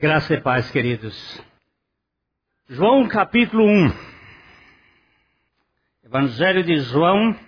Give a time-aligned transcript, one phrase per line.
[0.00, 1.44] Graça e paz, queridos.
[2.70, 3.92] João capítulo 1.
[6.04, 7.38] Evangelho de João,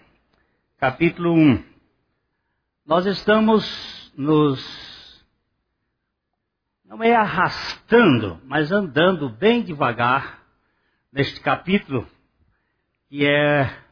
[0.76, 1.64] capítulo 1.
[2.84, 5.24] Nós estamos nos.
[6.84, 10.42] Não é arrastando, mas andando bem devagar
[11.10, 12.06] neste capítulo,
[13.08, 13.82] que é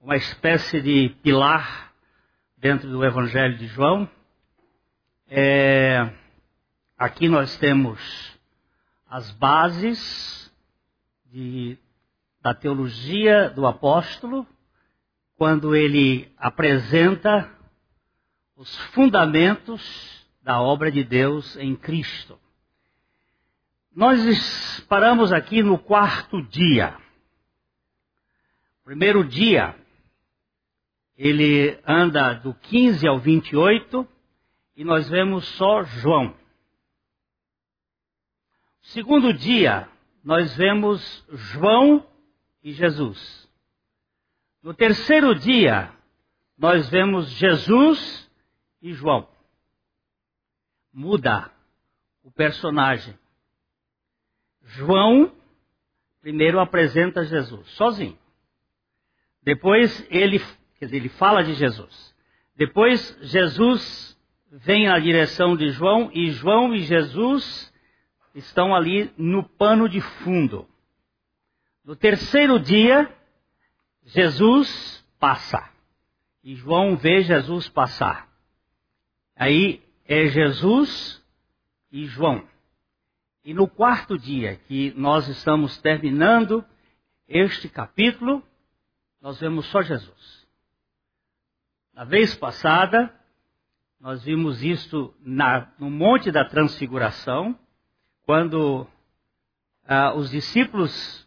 [0.00, 1.92] uma espécie de pilar
[2.58, 4.10] dentro do Evangelho de João.
[5.28, 6.25] É
[6.98, 8.00] Aqui nós temos
[9.06, 10.50] as bases
[11.26, 11.76] de,
[12.40, 14.46] da teologia do apóstolo,
[15.36, 17.52] quando ele apresenta
[18.56, 22.38] os fundamentos da obra de Deus em Cristo.
[23.94, 26.96] Nós paramos aqui no quarto dia.
[28.82, 29.76] Primeiro dia,
[31.14, 34.08] ele anda do 15 ao 28
[34.74, 36.45] e nós vemos só João.
[38.86, 39.88] Segundo dia,
[40.22, 42.06] nós vemos João
[42.62, 43.50] e Jesus.
[44.62, 45.92] No terceiro dia,
[46.56, 48.30] nós vemos Jesus
[48.80, 49.28] e João.
[50.92, 51.50] Muda
[52.22, 53.18] o personagem.
[54.62, 55.32] João
[56.20, 58.16] primeiro apresenta Jesus sozinho.
[59.42, 60.38] Depois ele,
[60.78, 62.14] quer dizer, ele fala de Jesus.
[62.54, 64.16] Depois Jesus
[64.48, 67.74] vem na direção de João e João e Jesus
[68.36, 70.68] estão ali no pano de fundo.
[71.84, 73.10] No terceiro dia,
[74.04, 75.70] Jesus passa.
[76.42, 78.28] E João vê Jesus passar.
[79.34, 81.22] Aí é Jesus
[81.90, 82.46] e João.
[83.44, 86.64] E no quarto dia, que nós estamos terminando
[87.28, 88.42] este capítulo,
[89.20, 90.46] nós vemos só Jesus.
[91.94, 93.12] Na vez passada,
[93.98, 97.58] nós vimos isto na, no Monte da Transfiguração,
[98.26, 98.84] quando
[99.86, 101.24] ah, os discípulos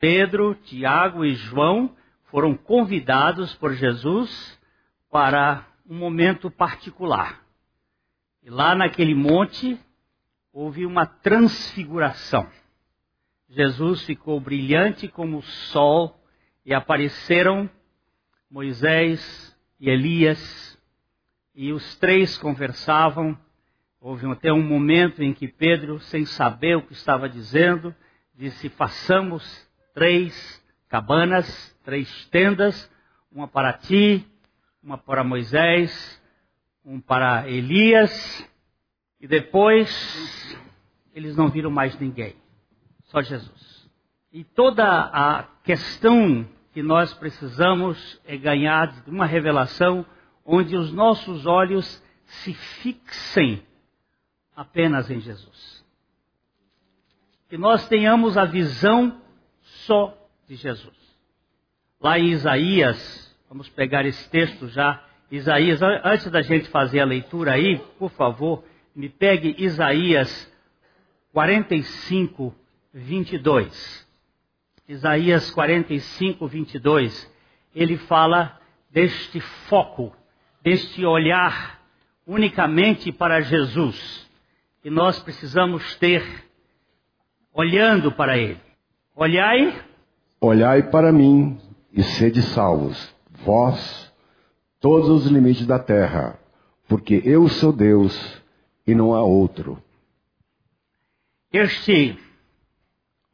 [0.00, 4.58] Pedro, Tiago e João foram convidados por Jesus
[5.10, 7.42] para um momento particular.
[8.42, 9.80] E lá naquele monte
[10.52, 12.50] houve uma transfiguração.
[13.48, 16.20] Jesus ficou brilhante como o sol
[16.66, 17.70] e apareceram
[18.50, 20.78] Moisés e Elias
[21.54, 23.38] e os três conversavam
[24.08, 27.94] Houve até um momento em que Pedro, sem saber o que estava dizendo,
[28.34, 29.44] disse: façamos
[29.92, 32.90] três cabanas, três tendas,
[33.30, 34.26] uma para ti,
[34.82, 36.22] uma para Moisés,
[36.82, 38.50] um para Elias,
[39.20, 40.58] e depois
[41.14, 42.34] eles não viram mais ninguém,
[43.08, 43.90] só Jesus.
[44.32, 50.06] E toda a questão que nós precisamos é ganhar de uma revelação
[50.46, 53.67] onde os nossos olhos se fixem
[54.58, 55.86] apenas em Jesus.
[57.48, 59.22] Que nós tenhamos a visão
[59.62, 60.96] só de Jesus.
[62.00, 65.00] Lá em Isaías, vamos pegar esse texto já.
[65.30, 68.64] Isaías, antes da gente fazer a leitura aí, por favor,
[68.96, 70.52] me pegue Isaías
[71.32, 72.52] 45,
[72.92, 74.08] 22.
[74.88, 77.32] Isaías 45, 22.
[77.76, 79.38] Ele fala deste
[79.68, 80.12] foco,
[80.60, 81.80] deste olhar
[82.26, 84.27] unicamente para Jesus
[84.88, 86.24] que nós precisamos ter
[87.52, 88.58] olhando para Ele.
[89.14, 89.84] Olhai.
[90.40, 91.60] Olhai para mim
[91.92, 94.10] e sede salvos, vós,
[94.80, 96.40] todos os limites da terra,
[96.88, 98.42] porque eu sou Deus
[98.86, 99.76] e não há outro.
[101.52, 102.18] Este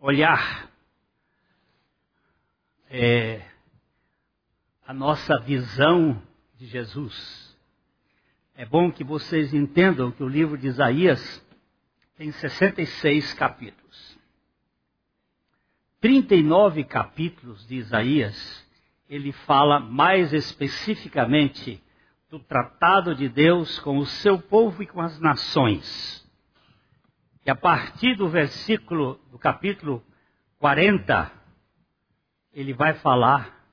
[0.01, 0.69] olhar
[2.91, 3.43] é
[4.85, 6.21] a nossa visão
[6.57, 7.45] de Jesus
[8.57, 11.44] é bom que vocês entendam que o livro de Isaías
[12.17, 14.19] tem 66 capítulos.
[16.01, 18.67] 39 capítulos de Isaías,
[19.09, 21.83] ele fala mais especificamente
[22.31, 26.25] do tratado de Deus com o seu povo e com as nações.
[27.45, 30.05] E a partir do versículo, do capítulo
[30.59, 31.33] 40,
[32.53, 33.67] ele vai falar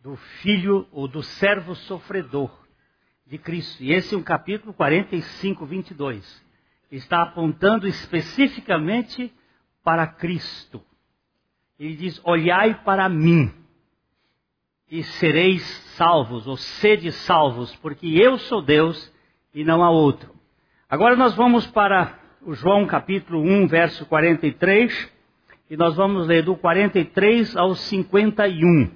[0.00, 2.66] do filho ou do servo sofredor
[3.26, 3.82] de Cristo.
[3.82, 6.47] E esse é um capítulo 45, 22.
[6.90, 9.32] Está apontando especificamente
[9.84, 10.82] para Cristo.
[11.78, 13.52] Ele diz: Olhai para mim
[14.90, 15.62] e sereis
[15.96, 19.12] salvos, ou sede salvos, porque eu sou Deus
[19.54, 20.34] e não há outro.
[20.88, 25.10] Agora nós vamos para o João capítulo 1, verso 43,
[25.70, 28.90] e nós vamos ler do 43 ao 51.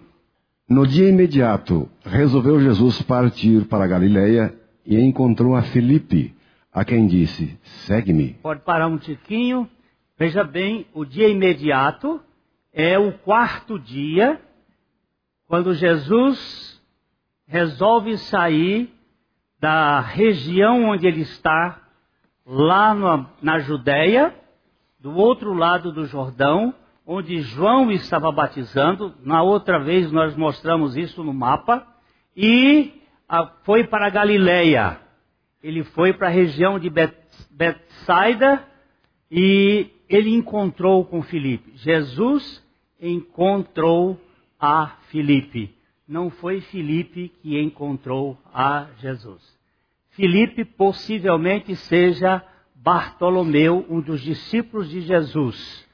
[0.68, 4.54] No dia imediato, resolveu Jesus partir para Galiléia
[4.86, 6.34] e encontrou a Filipe,
[6.72, 8.34] a quem disse: Segue-me.
[8.34, 9.68] Pode parar um tiquinho.
[10.18, 12.20] Veja bem, o dia imediato
[12.72, 14.40] é o quarto dia,
[15.46, 16.80] quando Jesus
[17.46, 18.90] resolve sair
[19.60, 21.80] da região onde ele está,
[22.46, 24.34] lá no, na Judéia,
[24.98, 26.74] do outro lado do Jordão,
[27.06, 29.14] onde João estava batizando.
[29.22, 31.86] Na outra vez nós mostramos isso no mapa.
[32.36, 35.00] E a, foi para Galiléia.
[35.62, 37.14] Ele foi para a região de Bet,
[37.50, 38.66] Betsaida
[39.30, 41.72] e ele encontrou com Filipe.
[41.76, 42.62] Jesus
[43.00, 44.20] encontrou
[44.58, 45.74] a Filipe.
[46.06, 49.40] Não foi Filipe que encontrou a Jesus.
[50.10, 52.44] Filipe possivelmente seja
[52.74, 55.88] Bartolomeu, um dos discípulos de Jesus.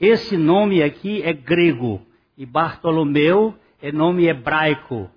[0.00, 2.00] Esse nome aqui é grego
[2.36, 5.08] e Bartolomeu é nome hebraico.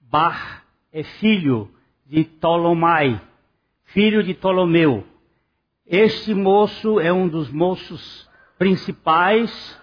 [0.00, 1.68] Bar é filho
[2.06, 3.20] de Ptolomai,
[3.92, 5.04] filho de Ptolomeu.
[5.86, 8.28] Este moço é um dos moços
[8.58, 9.78] principais,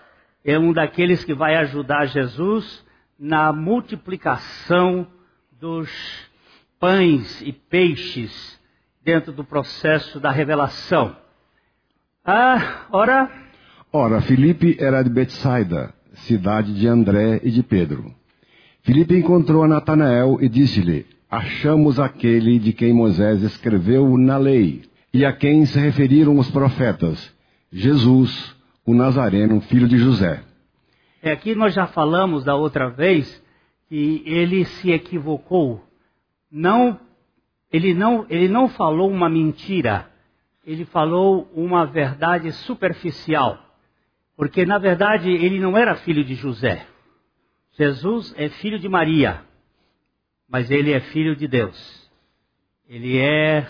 [0.45, 2.85] é um daqueles que vai ajudar Jesus
[3.19, 5.07] na multiplicação
[5.59, 5.89] dos
[6.79, 8.59] pães e peixes
[9.03, 11.15] dentro do processo da revelação.
[12.23, 13.29] Ah, ora.
[13.91, 18.13] Ora, Filipe era de Betsaida, cidade de André e de Pedro.
[18.83, 24.83] Filipe encontrou a Natanael e disse-lhe: Achamos aquele de quem Moisés escreveu na lei
[25.13, 27.35] e a quem se referiram os profetas,
[27.71, 30.41] Jesus, o Nazareno, filho de José.
[31.21, 33.43] É, aqui nós já falamos da outra vez
[33.89, 35.83] que ele se equivocou.
[36.49, 36.97] Não,
[37.71, 40.09] ele não, ele não falou uma mentira.
[40.65, 43.57] Ele falou uma verdade superficial.
[44.37, 46.85] Porque na verdade ele não era filho de José.
[47.77, 49.41] Jesus é filho de Maria,
[50.49, 52.09] mas ele é filho de Deus.
[52.87, 53.67] Ele é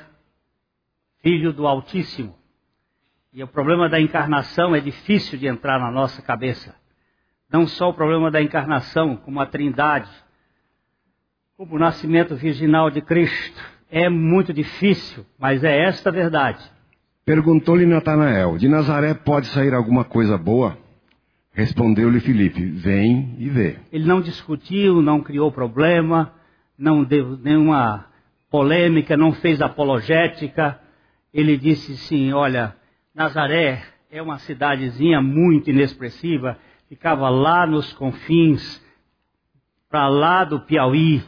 [1.21, 2.35] filho do Altíssimo.
[3.33, 6.75] E o problema da encarnação é difícil de entrar na nossa cabeça.
[7.51, 10.09] Não só o problema da encarnação, como a trindade,
[11.55, 13.59] como o nascimento virginal de Cristo.
[13.89, 16.63] É muito difícil, mas é esta a verdade.
[17.25, 20.77] Perguntou-lhe Natanael: De Nazaré pode sair alguma coisa boa?
[21.51, 23.77] Respondeu-lhe Filipe: Vem e vê.
[23.91, 26.33] Ele não discutiu, não criou problema,
[26.77, 28.05] não deu nenhuma
[28.49, 30.79] polêmica, não fez apologética.
[31.33, 32.75] Ele disse sim: Olha,
[33.13, 36.57] Nazaré é uma cidadezinha muito inexpressiva,
[36.87, 38.83] ficava lá nos confins,
[39.89, 41.23] para lá do Piauí,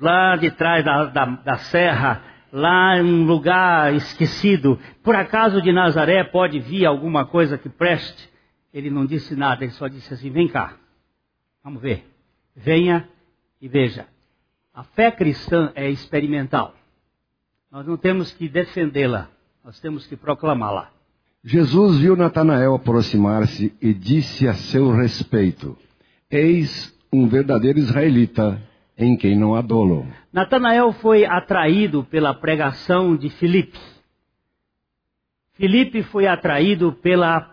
[0.00, 4.78] lá de trás da, da, da serra, lá em um lugar esquecido.
[5.02, 8.32] Por acaso de Nazaré pode vir alguma coisa que preste?
[8.72, 10.76] Ele não disse nada, ele só disse assim: vem cá,
[11.62, 12.04] vamos ver.
[12.56, 13.08] Venha
[13.60, 14.06] e veja.
[14.74, 16.74] A fé cristã é experimental.
[17.70, 19.28] Nós não temos que defendê-la,
[19.64, 20.90] nós temos que proclamá-la.
[21.44, 25.78] Jesus viu Natanael aproximar-se e disse a seu respeito:
[26.28, 28.60] Eis um verdadeiro israelita
[28.98, 30.08] em quem não há dolo.
[30.32, 33.78] Natanael foi atraído pela pregação de Filipe.
[35.52, 37.48] Filipe foi atraído pela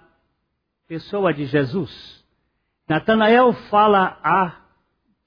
[0.88, 2.26] pessoa de Jesus.
[2.90, 4.56] Natanael fala a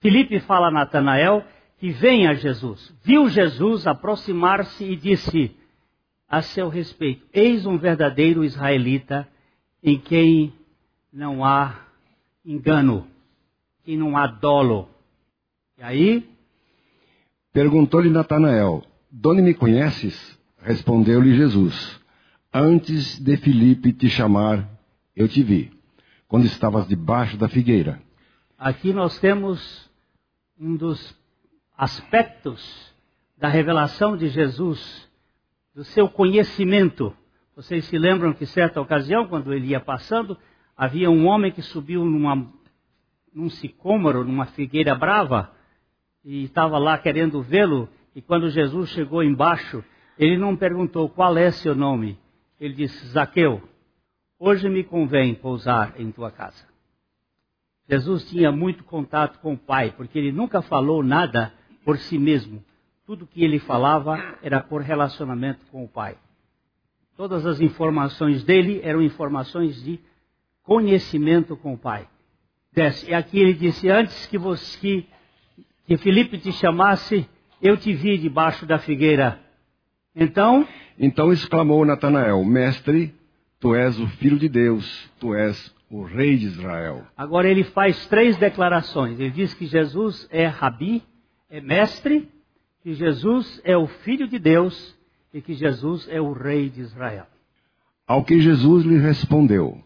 [0.00, 1.44] Filipe fala a Natanael
[1.84, 2.94] que vem a Jesus.
[3.02, 5.54] Viu Jesus aproximar-se e disse:
[6.26, 7.26] a seu respeito.
[7.30, 9.28] Eis um verdadeiro israelita
[9.82, 10.54] em quem
[11.12, 11.78] não há
[12.42, 13.06] engano,
[13.84, 14.88] que não há dolo.
[15.76, 16.26] E aí?
[17.52, 20.38] Perguntou-lhe Natanael: Donde me conheces?
[20.62, 22.00] Respondeu-lhe Jesus:
[22.50, 24.66] Antes de Filipe te chamar,
[25.14, 25.70] eu te vi,
[26.26, 28.00] quando estavas debaixo da figueira.
[28.56, 29.86] Aqui nós temos
[30.58, 31.22] um dos
[31.76, 32.94] aspectos
[33.36, 35.10] da revelação de Jesus
[35.74, 37.14] do seu conhecimento.
[37.56, 40.38] Vocês se lembram que certa ocasião, quando ele ia passando,
[40.76, 42.48] havia um homem que subiu numa,
[43.34, 45.50] num sicômoro, numa figueira brava,
[46.24, 49.84] e estava lá querendo vê-lo, e quando Jesus chegou embaixo,
[50.16, 52.18] ele não perguntou qual é seu nome.
[52.58, 53.62] Ele disse, Zaqueu,
[54.38, 56.64] hoje me convém pousar em tua casa.
[57.88, 61.52] Jesus tinha muito contato com o Pai, porque ele nunca falou nada
[61.84, 62.64] por si mesmo.
[63.06, 66.16] Tudo que ele falava era por relacionamento com o Pai.
[67.16, 70.00] Todas as informações dele eram informações de
[70.62, 72.08] conhecimento com o Pai.
[72.72, 73.10] Desce.
[73.10, 75.06] E aqui ele disse: Antes que, você, que,
[75.86, 77.28] que Felipe te chamasse,
[77.62, 79.38] eu te vi debaixo da figueira.
[80.14, 80.66] Então.
[80.98, 83.14] Então exclamou Natanael: Mestre,
[83.60, 87.04] tu és o filho de Deus, tu és o rei de Israel.
[87.16, 89.20] Agora ele faz três declarações.
[89.20, 91.02] Ele diz que Jesus é rabi,
[91.48, 92.28] é mestre
[92.82, 94.94] que Jesus é o Filho de Deus
[95.32, 97.26] e que Jesus é o rei de Israel.
[98.06, 99.82] Ao que Jesus lhe respondeu: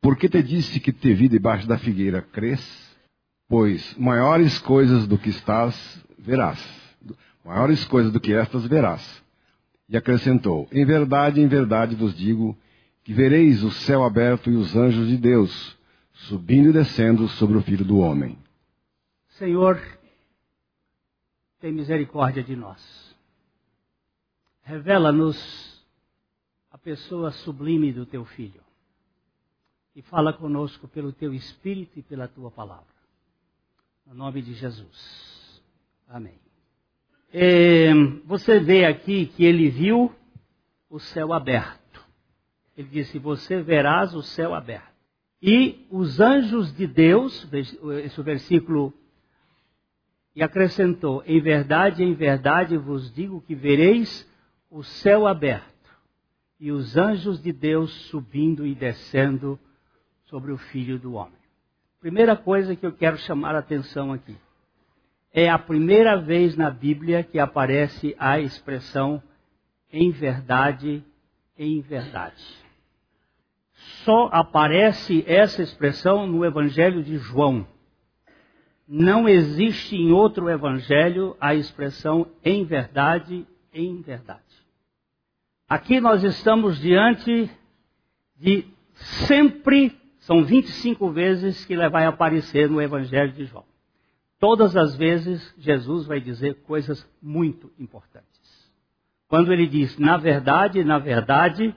[0.00, 2.94] Por que te disse que te vi debaixo da figueira crês?
[3.48, 6.60] Pois maiores coisas do que estás verás.
[7.44, 9.22] Maiores coisas do que estas verás.
[9.88, 12.56] E acrescentou: Em verdade, em verdade vos digo
[13.04, 15.76] que vereis o céu aberto e os anjos de Deus
[16.14, 18.38] subindo e descendo sobre o filho do homem.
[19.38, 19.80] Senhor,
[21.64, 23.16] tem misericórdia de nós.
[24.64, 25.82] Revela-nos
[26.70, 28.60] a pessoa sublime do teu filho.
[29.96, 32.84] E fala conosco pelo teu espírito e pela tua palavra.
[34.06, 35.62] No nome de Jesus.
[36.06, 36.34] Amém.
[37.32, 37.94] É,
[38.26, 40.14] você vê aqui que ele viu
[40.90, 42.04] o céu aberto.
[42.76, 44.92] Ele disse: Você verás o céu aberto.
[45.40, 47.48] E os anjos de Deus,
[48.04, 48.92] esse versículo,
[50.34, 54.28] e acrescentou: Em verdade, em verdade vos digo que vereis
[54.70, 55.72] o céu aberto
[56.58, 59.58] e os anjos de Deus subindo e descendo
[60.24, 61.44] sobre o filho do homem.
[62.00, 64.36] Primeira coisa que eu quero chamar a atenção aqui.
[65.32, 69.22] É a primeira vez na Bíblia que aparece a expressão
[69.92, 71.04] em verdade,
[71.56, 72.44] em verdade.
[74.04, 77.66] Só aparece essa expressão no Evangelho de João.
[78.86, 84.42] Não existe em outro evangelho a expressão em verdade, em verdade.
[85.68, 87.50] Aqui nós estamos diante
[88.36, 93.64] de sempre são 25 vezes que ele vai aparecer no Evangelho de João.
[94.38, 98.72] Todas as vezes Jesus vai dizer coisas muito importantes.
[99.28, 101.74] Quando ele diz, na verdade, na verdade,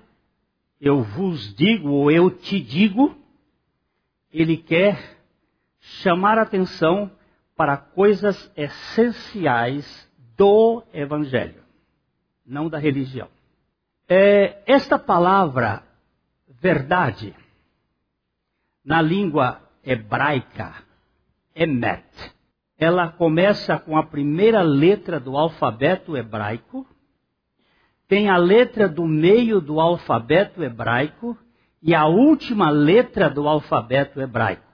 [0.80, 3.18] eu vos digo ou eu te digo,
[4.32, 5.17] ele quer
[5.88, 7.10] chamar atenção
[7.56, 11.64] para coisas essenciais do Evangelho,
[12.46, 13.30] não da religião.
[14.08, 15.84] É, esta palavra,
[16.62, 17.34] verdade,
[18.84, 20.76] na língua hebraica,
[21.56, 22.06] emet.
[22.78, 26.86] Ela começa com a primeira letra do alfabeto hebraico,
[28.08, 31.36] tem a letra do meio do alfabeto hebraico
[31.82, 34.67] e a última letra do alfabeto hebraico.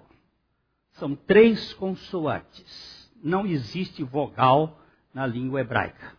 [0.94, 3.12] São três consoantes.
[3.24, 4.80] Não existe vogal
[5.14, 6.14] na língua hebraica.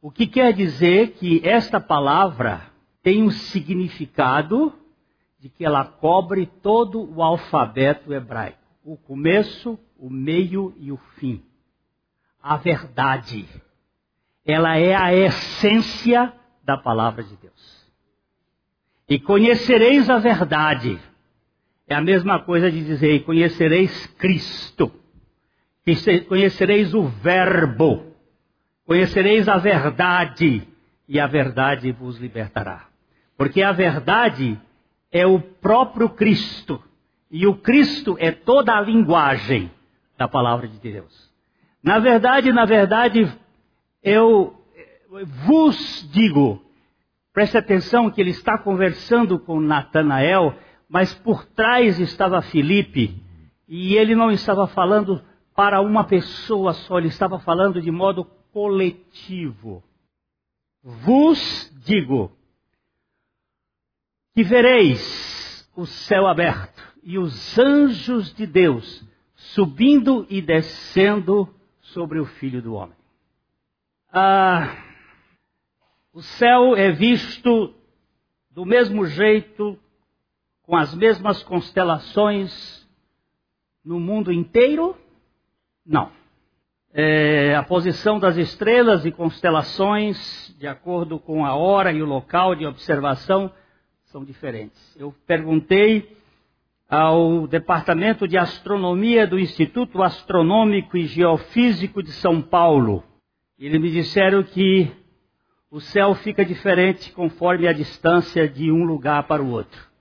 [0.00, 2.70] O que quer dizer que esta palavra
[3.02, 4.72] tem um significado
[5.38, 11.44] de que ela cobre todo o alfabeto hebraico: o começo, o meio e o fim.
[12.42, 13.46] A verdade.
[14.44, 16.32] Ela é a essência
[16.62, 17.86] da palavra de Deus.
[19.08, 21.00] E conhecereis a verdade.
[21.88, 24.92] É a mesma coisa de dizer: conhecereis Cristo.
[26.28, 28.12] Conhecereis o Verbo.
[28.84, 30.66] Conhecereis a verdade.
[31.08, 32.88] E a verdade vos libertará.
[33.36, 34.58] Porque a verdade
[35.12, 36.82] é o próprio Cristo.
[37.30, 39.70] E o Cristo é toda a linguagem
[40.18, 41.30] da palavra de Deus.
[41.82, 43.32] Na verdade, na verdade,
[44.02, 44.56] eu
[45.44, 46.62] vos digo,
[47.32, 50.54] preste atenção que ele está conversando com Natanael,
[50.88, 53.22] mas por trás estava Filipe,
[53.68, 55.22] e ele não estava falando
[55.54, 59.82] para uma pessoa só, ele estava falando de modo coletivo.
[60.82, 62.30] Vos digo,
[64.34, 71.48] que vereis o céu aberto e os anjos de Deus subindo e descendo
[71.80, 72.96] sobre o Filho do Homem.
[74.12, 74.76] Ah,
[76.12, 77.74] o céu é visto
[78.50, 79.78] do mesmo jeito,
[80.66, 82.86] com as mesmas constelações
[83.84, 84.96] no mundo inteiro?
[85.86, 86.10] Não.
[86.92, 92.54] É, a posição das estrelas e constelações, de acordo com a hora e o local
[92.54, 93.52] de observação,
[94.06, 94.96] são diferentes.
[94.98, 96.16] Eu perguntei
[96.88, 103.04] ao Departamento de Astronomia do Instituto Astronômico e Geofísico de São Paulo.
[103.58, 104.90] Eles me disseram que
[105.70, 109.95] o céu fica diferente conforme a distância de um lugar para o outro.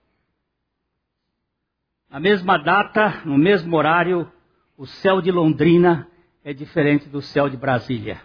[2.15, 4.31] Na mesma data, no mesmo horário,
[4.77, 6.07] o céu de Londrina
[6.45, 8.21] é diferente do céu de Brasília.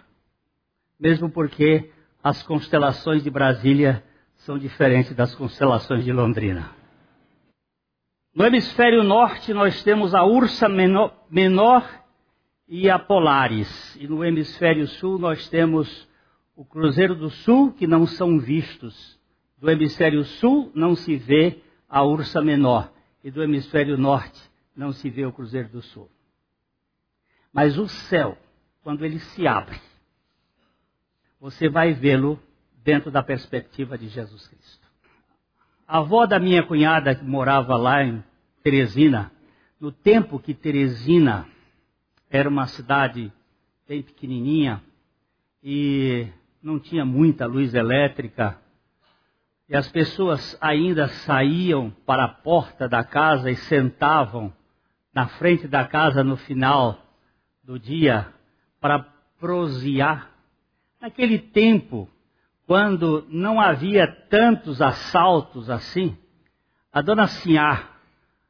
[0.97, 1.91] Mesmo porque
[2.23, 4.01] as constelações de Brasília
[4.45, 6.71] são diferentes das constelações de Londrina.
[8.33, 11.85] No hemisfério norte, nós temos a Ursa menor, menor,
[12.69, 13.97] e a Polaris.
[13.99, 16.07] E no hemisfério sul, nós temos
[16.55, 19.19] o Cruzeiro do Sul, que não são vistos.
[19.57, 22.89] Do hemisfério sul, não se vê a Ursa menor.
[23.23, 24.41] E do hemisfério norte,
[24.75, 26.09] não se vê o Cruzeiro do Sul.
[27.53, 28.37] Mas o céu,
[28.83, 29.79] quando ele se abre,
[31.39, 32.39] você vai vê-lo
[32.83, 34.87] dentro da perspectiva de Jesus Cristo.
[35.87, 38.23] A avó da minha cunhada, que morava lá em
[38.63, 39.31] Teresina,
[39.79, 41.47] no tempo que Teresina
[42.29, 43.33] era uma cidade
[43.87, 44.81] bem pequenininha
[45.63, 46.27] e
[46.61, 48.60] não tinha muita luz elétrica,
[49.71, 54.51] e as pessoas ainda saíam para a porta da casa e sentavam
[55.15, 57.01] na frente da casa no final
[57.63, 58.27] do dia
[58.81, 58.99] para
[59.39, 60.29] prosear.
[60.99, 62.09] Naquele tempo,
[62.67, 66.17] quando não havia tantos assaltos assim,
[66.91, 67.91] a dona Sinhá,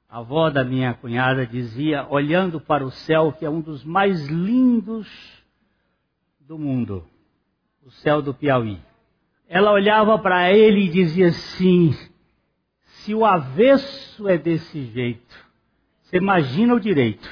[0.09, 4.25] a avó da minha cunhada, dizia, olhando para o céu, que é um dos mais
[4.25, 5.07] lindos
[6.39, 7.07] do mundo,
[7.85, 8.81] o céu do Piauí
[9.53, 11.91] ela olhava para ele e dizia assim:
[12.85, 15.35] se o avesso é desse jeito,
[16.01, 17.29] você imagina o direito.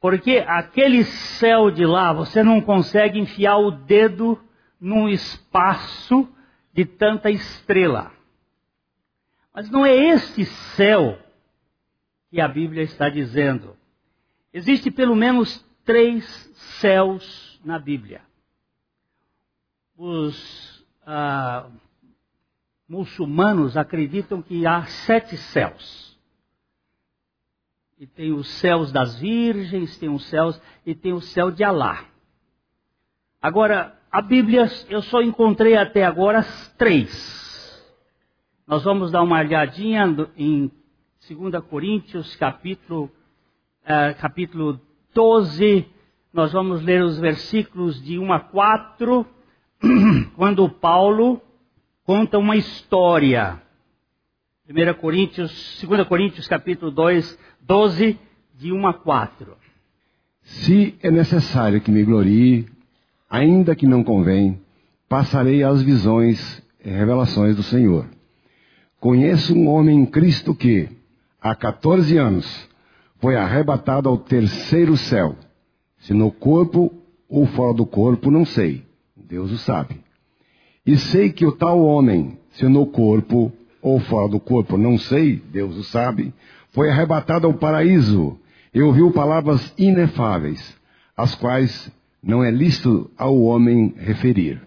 [0.00, 4.42] Porque aquele céu de lá, você não consegue enfiar o dedo
[4.80, 6.26] num espaço
[6.72, 8.10] de tanta estrela.
[9.54, 11.18] Mas não é esse céu
[12.30, 13.76] que a Bíblia está dizendo.
[14.54, 16.24] Existe pelo menos três
[16.80, 18.22] céus na Bíblia.
[19.98, 20.69] Os
[21.06, 21.68] ah,
[22.88, 26.18] muçulmanos acreditam que há sete céus.
[27.98, 32.04] E tem os céus das virgens, tem os céus e tem o céu de Alá.
[33.40, 36.42] Agora, a Bíblia eu só encontrei até agora
[36.76, 37.40] três.
[38.66, 40.04] Nós vamos dar uma olhadinha
[40.36, 40.70] em
[41.28, 43.10] 2 Coríntios, capítulo,
[43.84, 44.80] eh, capítulo
[45.14, 45.86] 12.
[46.32, 49.26] Nós vamos ler os versículos de 1 a 4
[50.36, 51.40] quando Paulo
[52.04, 53.60] conta uma história.
[54.68, 58.18] 1 Coríntios, 2 Coríntios capítulo 2, 12,
[58.56, 59.56] de 1 a 4.
[60.42, 62.66] Se é necessário que me glorie,
[63.28, 64.60] ainda que não convém,
[65.08, 68.06] passarei às visões e revelações do Senhor.
[68.98, 70.88] Conheço um homem em Cristo que,
[71.40, 72.68] há 14 anos,
[73.18, 75.36] foi arrebatado ao terceiro céu.
[75.98, 76.92] Se no corpo
[77.28, 78.89] ou fora do corpo, não sei
[79.30, 80.00] Deus o sabe.
[80.84, 85.36] E sei que o tal homem, se no corpo ou fora do corpo, não sei,
[85.36, 86.34] Deus o sabe,
[86.70, 88.36] foi arrebatado ao paraíso
[88.74, 90.76] e ouviu palavras inefáveis,
[91.16, 94.60] as quais não é lícito ao homem referir.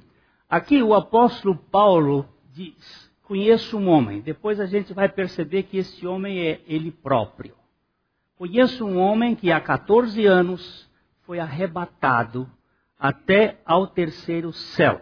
[0.50, 4.22] Aqui o apóstolo Paulo diz: Conheço um homem.
[4.22, 7.54] Depois a gente vai perceber que esse homem é ele próprio.
[8.38, 10.90] Conheço um homem que há 14 anos
[11.26, 12.50] foi arrebatado
[13.04, 15.02] até ao terceiro céu.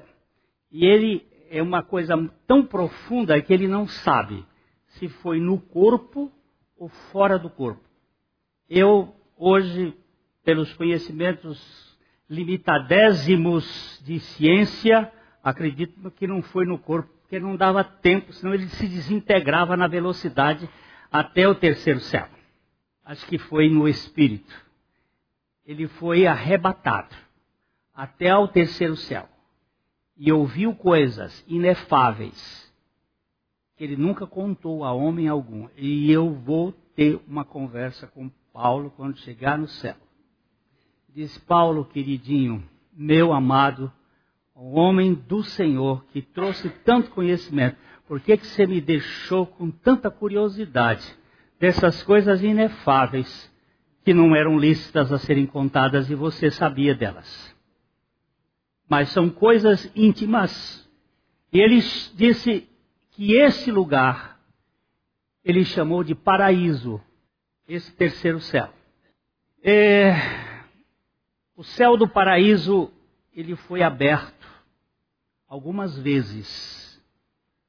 [0.71, 2.15] E ele é uma coisa
[2.47, 4.43] tão profunda que ele não sabe
[4.87, 6.31] se foi no corpo
[6.75, 7.83] ou fora do corpo.
[8.67, 9.95] Eu, hoje,
[10.43, 11.95] pelos conhecimentos
[12.27, 15.11] limitadésimos de ciência,
[15.43, 19.87] acredito que não foi no corpo, porque não dava tempo, senão ele se desintegrava na
[19.87, 20.67] velocidade
[21.11, 22.27] até o terceiro céu.
[23.05, 24.51] Acho que foi no espírito.
[25.63, 27.15] Ele foi arrebatado
[28.01, 29.29] até ao terceiro céu
[30.17, 32.73] e ouviu coisas inefáveis
[33.77, 35.67] que ele nunca contou a homem algum.
[35.77, 39.93] E eu vou ter uma conversa com Paulo quando chegar no céu.
[41.13, 43.93] Diz Paulo, queridinho, meu amado,
[44.55, 49.69] o homem do Senhor que trouxe tanto conhecimento, por que, que você me deixou com
[49.69, 51.05] tanta curiosidade
[51.59, 53.47] dessas coisas inefáveis
[54.03, 57.60] que não eram lícitas a serem contadas e você sabia delas?
[58.91, 60.85] Mas são coisas íntimas.
[61.53, 61.79] E ele
[62.13, 62.67] disse
[63.11, 64.37] que esse lugar
[65.45, 66.99] ele chamou de paraíso,
[67.65, 68.69] esse terceiro céu.
[69.63, 70.11] É,
[71.55, 72.91] o céu do paraíso
[73.31, 74.45] ele foi aberto
[75.47, 77.01] algumas vezes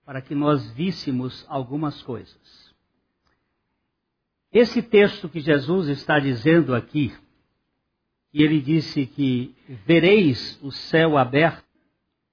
[0.04, 2.74] para que nós víssemos algumas coisas.
[4.50, 7.16] Esse texto que Jesus está dizendo aqui,
[8.32, 9.54] e ele disse que
[9.86, 11.64] vereis o céu aberto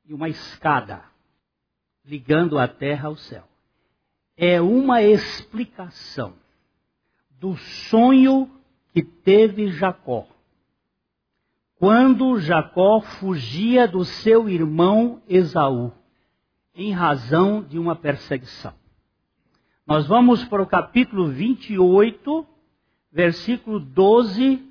[0.05, 1.03] e uma escada
[2.05, 3.43] ligando a terra ao céu.
[4.37, 6.33] É uma explicação
[7.31, 8.49] do sonho
[8.93, 10.25] que teve Jacó.
[11.75, 15.91] Quando Jacó fugia do seu irmão Esaú,
[16.73, 18.73] em razão de uma perseguição.
[19.85, 22.47] Nós vamos para o capítulo 28,
[23.11, 24.68] versículo 12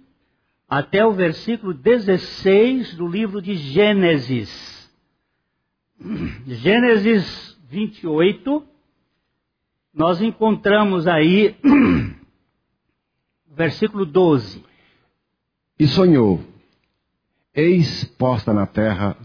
[0.68, 4.90] até o versículo 16 do livro de Gênesis.
[6.46, 8.62] Gênesis 28,
[9.94, 11.56] nós encontramos aí
[13.48, 14.62] versículo 12.
[15.78, 16.40] E sonhou:
[17.54, 19.16] Eis posta na terra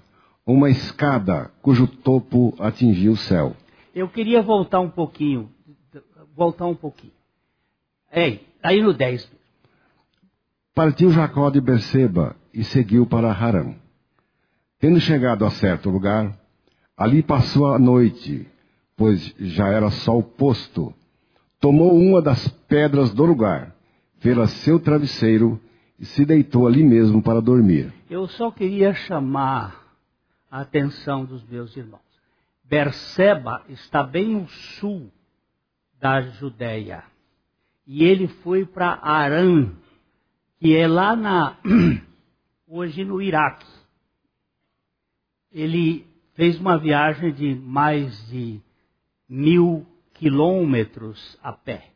[0.45, 3.55] uma escada cujo topo atingia o céu.
[3.93, 5.51] Eu queria voltar um pouquinho,
[6.35, 7.13] voltar um pouquinho.
[8.11, 9.42] Ei, aí no 10.
[10.75, 13.75] Partiu Jacó de Berseba e seguiu para Harã.
[14.79, 16.35] Tendo chegado a certo lugar,
[16.97, 18.47] ali passou a noite,
[18.97, 20.91] pois já era sol posto.
[21.59, 23.75] Tomou uma das pedras do lugar,
[24.17, 25.61] fez seu travesseiro
[25.99, 27.93] e se deitou ali mesmo para dormir.
[28.09, 29.79] Eu só queria chamar
[30.49, 32.01] a atenção dos meus irmãos.
[32.63, 35.11] Berseba está bem no sul
[36.01, 37.03] da Judéia.
[37.85, 39.71] E ele foi para Arã,
[40.63, 41.57] que é lá na
[42.65, 43.67] hoje no Iraque.
[45.51, 48.61] Ele fez uma viagem de mais de
[49.27, 51.89] mil quilômetros a pé.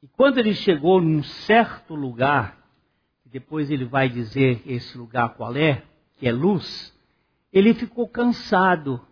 [0.00, 2.56] E quando ele chegou num certo lugar,
[3.24, 5.82] depois ele vai dizer esse lugar qual é,
[6.18, 6.96] que é luz,
[7.52, 9.04] ele ficou cansado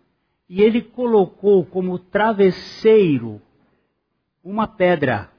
[0.47, 3.41] e ele colocou como travesseiro
[4.41, 5.29] uma pedra.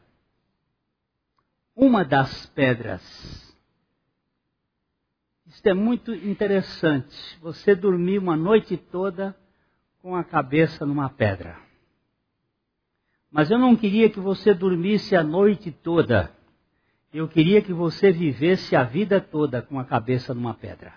[1.81, 3.57] Uma das pedras.
[5.47, 7.39] Isto é muito interessante.
[7.41, 9.39] Você dormir uma noite toda
[10.03, 11.57] com a cabeça numa pedra.
[13.31, 16.35] Mas eu não queria que você dormisse a noite toda.
[17.13, 20.95] Eu queria que você vivesse a vida toda com a cabeça numa pedra.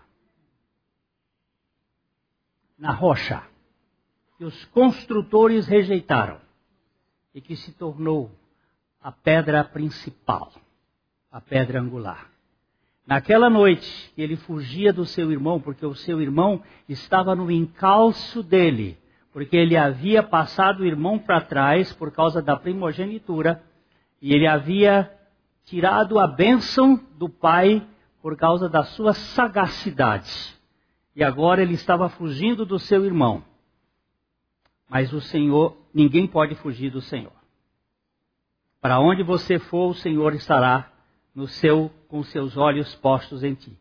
[2.75, 3.43] Na rocha.
[4.35, 6.41] Que os construtores rejeitaram.
[7.35, 8.31] E que se tornou
[8.99, 10.51] a pedra principal.
[11.31, 12.29] A pedra angular.
[13.07, 18.97] Naquela noite, ele fugia do seu irmão, porque o seu irmão estava no encalço dele,
[19.33, 23.63] porque ele havia passado o irmão para trás por causa da primogenitura,
[24.21, 25.11] e ele havia
[25.65, 27.85] tirado a bênção do pai
[28.21, 30.55] por causa da sua sagacidade.
[31.15, 33.43] E agora ele estava fugindo do seu irmão.
[34.87, 37.31] Mas o Senhor, ninguém pode fugir do Senhor.
[38.79, 40.91] Para onde você for, o Senhor estará
[41.33, 43.71] no seu, com seus olhos postos em ti.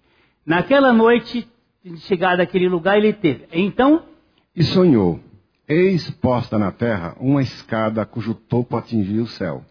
[0.45, 1.49] Naquela noite,
[1.99, 3.47] chegado àquele lugar, ele teve.
[3.53, 4.05] Então.
[4.55, 5.21] E sonhou.
[5.69, 9.65] Eis posta na terra uma escada cujo topo atingia o céu.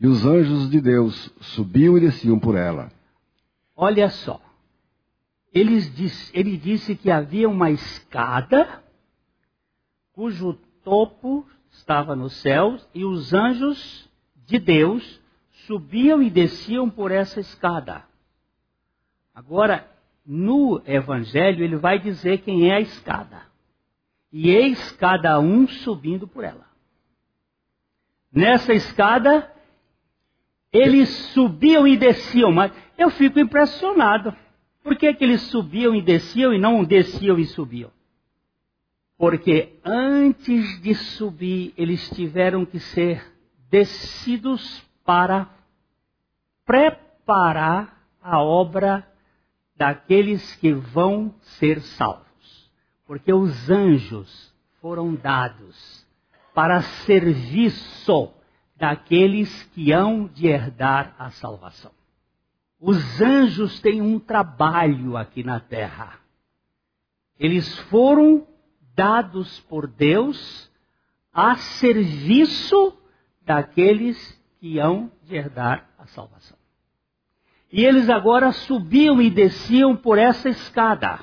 [0.00, 2.90] E os anjos de Deus subiam e desciam por ela.
[3.76, 4.40] Olha só.
[5.54, 8.82] Disse, ele disse que havia uma escada
[10.12, 14.08] cujo topo estava nos céus e os anjos
[14.46, 15.21] de Deus
[15.66, 18.04] subiam e desciam por essa escada.
[19.34, 19.88] Agora,
[20.24, 23.42] no Evangelho, ele vai dizer quem é a escada.
[24.32, 26.66] E eis cada um subindo por ela.
[28.32, 29.50] Nessa escada,
[30.72, 34.34] eles subiam e desciam, mas eu fico impressionado.
[34.82, 37.90] Por que, que eles subiam e desciam e não desciam e subiam?
[39.18, 43.24] Porque antes de subir, eles tiveram que ser
[43.70, 45.48] descidos para
[46.64, 49.06] preparar a obra
[49.76, 52.70] daqueles que vão ser salvos.
[53.06, 56.06] Porque os anjos foram dados
[56.54, 58.32] para serviço
[58.76, 61.92] daqueles que hão de herdar a salvação.
[62.80, 66.18] Os anjos têm um trabalho aqui na terra.
[67.38, 68.46] Eles foram
[68.94, 70.70] dados por Deus
[71.32, 72.96] a serviço
[73.42, 76.56] daqueles que hão de herdar a salvação.
[77.72, 81.18] E eles agora subiam e desciam por essa escada.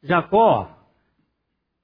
[0.00, 0.78] Jacó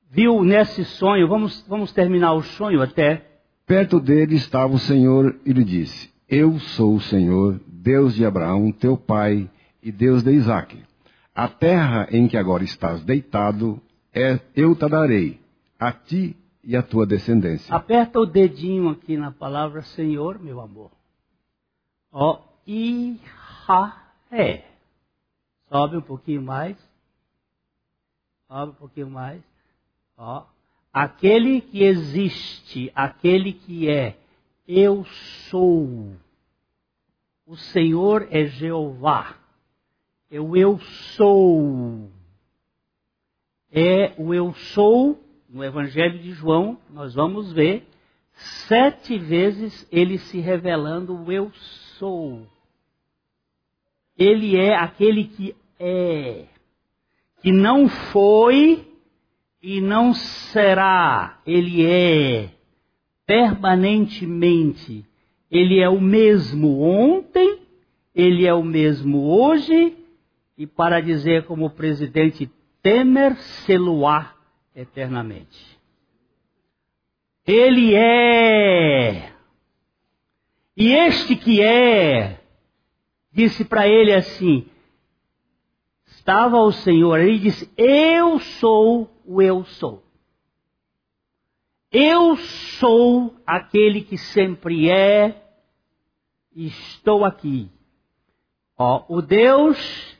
[0.09, 3.27] viu nesse sonho, vamos, vamos terminar o sonho até.
[3.66, 8.71] Perto dele estava o Senhor e lhe disse: Eu sou o Senhor, Deus de Abraão,
[8.71, 9.51] teu pai,
[9.83, 10.81] e Deus de Isaque.
[11.35, 13.83] A terra em que agora estás deitado,
[14.14, 15.40] é, eu te darei,
[15.77, 17.75] a ti e a tua descendência.
[17.75, 20.90] Aperta o dedinho aqui na palavra Senhor, meu amor.
[22.12, 22.42] Ó,
[24.31, 24.64] é.
[25.68, 26.77] Sobe um pouquinho mais.
[28.46, 29.42] Sobe um pouquinho mais.
[30.16, 30.44] Ó,
[30.92, 34.18] aquele que existe, aquele que é,
[34.66, 35.05] eu
[35.49, 36.14] sou.
[37.46, 39.37] O Senhor é Jeová.
[40.31, 40.79] É o eu
[41.16, 42.09] sou.
[43.73, 47.85] É o eu sou no Evangelho de João, nós vamos ver
[48.69, 51.51] sete vezes ele se revelando eu
[51.99, 52.47] sou.
[54.17, 56.45] Ele é aquele que é,
[57.43, 58.87] que não foi
[59.61, 61.41] e não será.
[61.45, 62.51] Ele é
[63.27, 65.05] permanentemente.
[65.51, 67.59] Ele é o mesmo ontem,
[68.15, 69.97] ele é o mesmo hoje,
[70.57, 72.49] e para dizer como o presidente
[72.83, 74.39] temer seluá
[74.81, 75.79] eternamente.
[77.47, 79.33] Ele é.
[80.77, 82.40] E este que é,
[83.33, 84.66] disse para ele assim:
[86.07, 90.03] estava o Senhor, ele disse: Eu sou o eu sou.
[91.93, 95.43] Eu sou aquele que sempre é
[96.55, 97.69] e estou aqui.
[98.79, 100.16] Ó, o Deus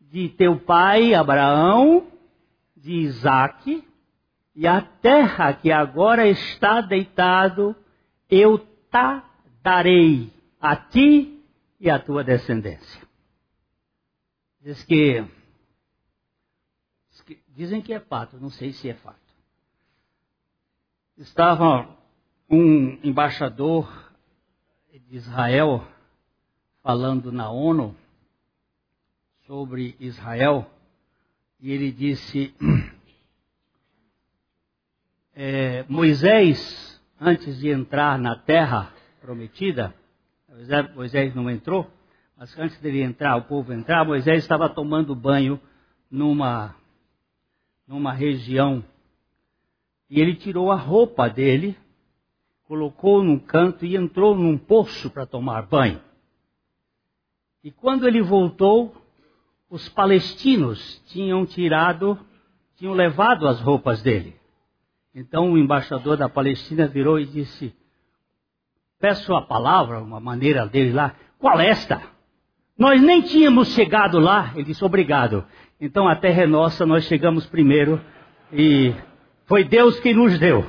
[0.00, 2.08] de teu pai Abraão,
[2.76, 3.82] de Isaac,
[4.54, 7.74] e a terra que agora está deitado,
[8.30, 9.22] eu te
[9.62, 11.42] darei a ti
[11.80, 13.02] e à tua descendência.
[14.60, 15.24] Diz que,
[17.48, 19.18] dizem que é fato, não sei se é fato.
[21.18, 21.88] Estava
[22.48, 24.12] um embaixador
[24.92, 25.86] de Israel
[26.82, 27.96] falando na ONU
[29.46, 30.70] sobre Israel
[31.60, 32.54] e ele disse
[35.34, 39.94] é, Moisés antes de entrar na terra prometida
[40.94, 41.90] Moisés não entrou
[42.36, 45.60] mas antes dele entrar o povo entrar Moisés estava tomando banho
[46.10, 46.74] numa
[47.86, 48.84] numa região
[50.08, 51.76] e ele tirou a roupa dele
[52.66, 56.00] colocou num canto e entrou num poço para tomar banho.
[57.62, 58.94] E quando ele voltou,
[59.70, 62.18] os palestinos tinham tirado,
[62.76, 64.36] tinham levado as roupas dele.
[65.14, 67.72] Então o embaixador da Palestina virou e disse:
[68.98, 72.02] Peço a palavra, uma maneira dele lá, qual esta?
[72.76, 74.50] Nós nem tínhamos chegado lá.
[74.54, 75.44] Ele disse: Obrigado.
[75.80, 78.00] Então a terra é nossa, nós chegamos primeiro
[78.52, 78.92] e
[79.46, 80.64] foi Deus quem nos deu.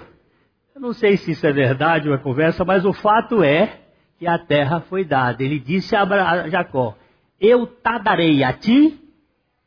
[0.75, 3.79] Eu não sei se isso é verdade ou é conversa, mas o fato é
[4.19, 5.43] que a terra foi dada.
[5.43, 6.95] Ele disse a Jacó:
[7.39, 8.99] Eu te darei a ti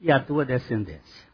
[0.01, 1.28] e a tua descendência.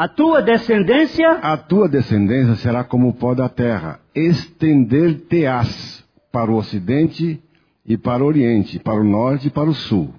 [0.00, 1.30] A tua descendência.
[1.42, 4.00] A tua descendência será como o pó da terra.
[4.14, 7.38] Estender-te-ás para o ocidente
[7.84, 10.14] e para o oriente, para o norte e para o sul.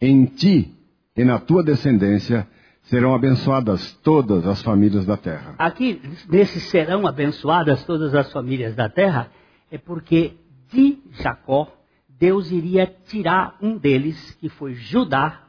[0.00, 0.74] Em ti
[1.16, 2.48] e na tua descendência
[2.82, 5.54] serão abençoadas todas as famílias da terra.
[5.56, 9.30] Aqui, nesse serão abençoadas todas as famílias da terra,
[9.70, 10.32] é porque
[10.72, 11.72] de Jacó,
[12.08, 15.42] Deus iria tirar um deles, que foi Judá,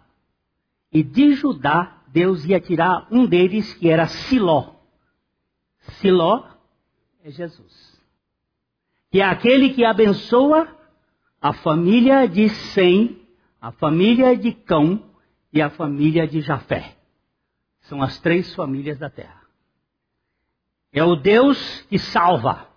[0.91, 4.75] e de Judá, Deus ia tirar um deles, que era Siló.
[5.99, 6.45] Siló
[7.23, 7.99] é Jesus.
[9.09, 10.67] Que é aquele que abençoa
[11.41, 13.19] a família de Sem,
[13.59, 15.03] a família de Cão
[15.51, 16.95] e a família de Jafé.
[17.81, 19.41] São as três famílias da terra.
[20.91, 22.67] É o Deus que salva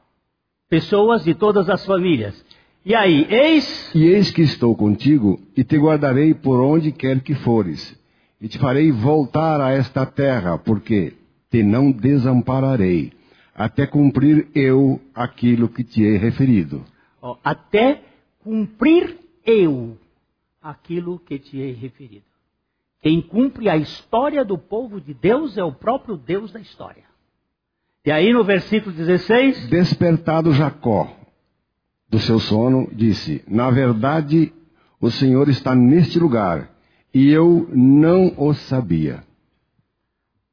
[0.67, 2.43] pessoas de todas as famílias.
[2.87, 3.95] E aí, eis.
[3.95, 7.95] E eis que estou contigo e te guardarei por onde quer que fores,
[8.47, 11.15] e te farei voltar a esta terra, porque
[11.51, 13.13] te não desampararei,
[13.53, 16.85] até cumprir eu aquilo que te hei referido.
[17.43, 18.05] até
[18.45, 19.99] cumprir eu
[20.63, 22.25] aquilo que te hei referido.
[23.03, 27.03] Quem cumpre a história do povo de Deus é o próprio Deus da história.
[28.05, 31.11] E aí no versículo 16: Despertado Jacó
[32.09, 34.53] do seu sono, disse: Na verdade,
[35.01, 36.76] o Senhor está neste lugar
[37.17, 39.25] e eu não o sabia.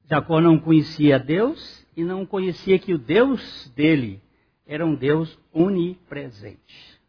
[0.09, 4.21] Jacó não conhecia Deus e não conhecia que o Deus dele
[4.65, 7.01] era um Deus onipresente.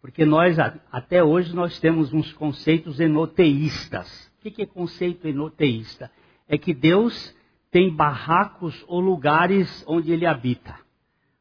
[0.00, 0.56] Porque nós,
[0.90, 4.28] até hoje, nós temos uns conceitos enoteístas.
[4.40, 6.10] O que é conceito enoteísta?
[6.48, 7.32] É que Deus
[7.70, 10.74] tem barracos ou lugares onde ele habita.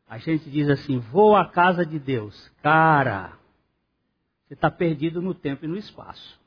[0.08, 2.48] A gente diz assim, vou à casa de Deus.
[2.62, 3.34] Cara,
[4.46, 6.45] você está perdido no tempo e no espaço.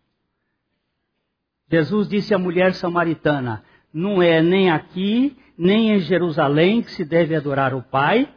[1.71, 7.35] Jesus disse à mulher samaritana, não é nem aqui, nem em Jerusalém que se deve
[7.35, 8.33] adorar o Pai,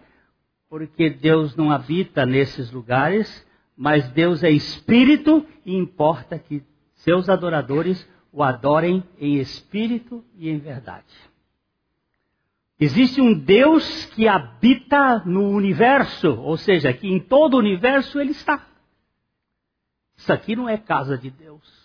[0.70, 6.64] porque Deus não habita nesses lugares, mas Deus é espírito e importa que
[6.96, 11.14] seus adoradores o adorem em espírito e em verdade.
[12.80, 18.32] Existe um Deus que habita no universo, ou seja, que em todo o universo ele
[18.32, 18.66] está.
[20.18, 21.81] Isso aqui não é casa de Deus.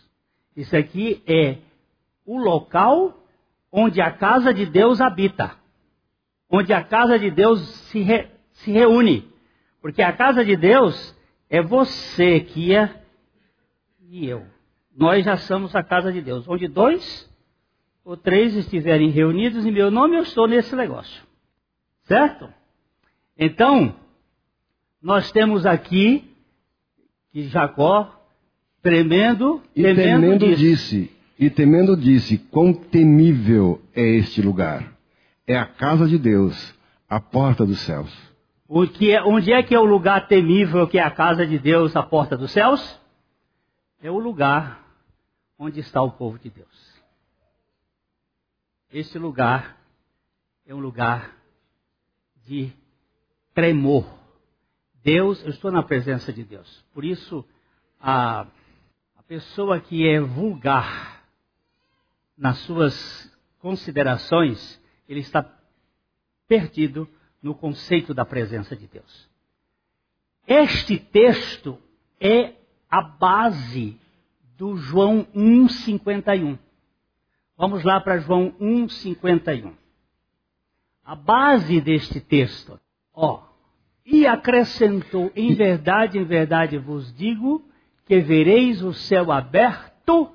[0.57, 1.59] Isso aqui é
[2.25, 3.23] o local
[3.71, 5.55] onde a casa de Deus habita.
[6.51, 9.31] Onde a casa de Deus se, re, se reúne.
[9.83, 11.15] Porque a casa de Deus
[11.51, 13.03] é você, Kia,
[14.09, 14.47] e eu.
[14.97, 16.49] Nós já somos a casa de Deus.
[16.49, 17.31] Onde dois
[18.05, 21.23] ou três estiverem reunidos em meu nome, eu estou nesse negócio.
[22.05, 22.49] Certo?
[23.37, 23.95] Então,
[25.03, 26.35] nós temos aqui
[27.31, 28.16] que Jacó,
[28.87, 34.97] tremendo, e temendo, disse, E temendo disse: Quão temível é este lugar!
[35.47, 36.75] É a casa de Deus,
[37.09, 38.13] a porta dos céus.
[38.69, 41.59] O que é, onde é que é o lugar temível que é a casa de
[41.59, 43.01] Deus, a porta dos céus?
[44.01, 44.85] É o lugar
[45.59, 46.97] onde está o povo de Deus.
[48.93, 49.77] Este lugar
[50.67, 51.33] é um lugar
[52.47, 52.73] de
[53.55, 54.07] tremor.
[55.03, 56.85] Deus, eu estou na presença de Deus.
[56.93, 57.45] Por isso,
[58.01, 58.47] a
[59.29, 61.25] pessoa que é vulgar
[62.37, 65.45] nas suas considerações, ele está
[66.47, 67.09] perdido
[67.43, 69.29] no conceito da presença de Deus.
[70.47, 71.79] Este texto
[72.21, 72.55] é
[72.89, 73.99] a base
[74.57, 76.59] do João 1,51.
[77.57, 79.75] Vamos lá para João 1,51.
[81.05, 82.79] A base deste texto,
[83.13, 83.43] ó,
[84.05, 87.65] e acrescentou: Em verdade, em verdade vos digo
[88.07, 90.31] que vereis o céu aberto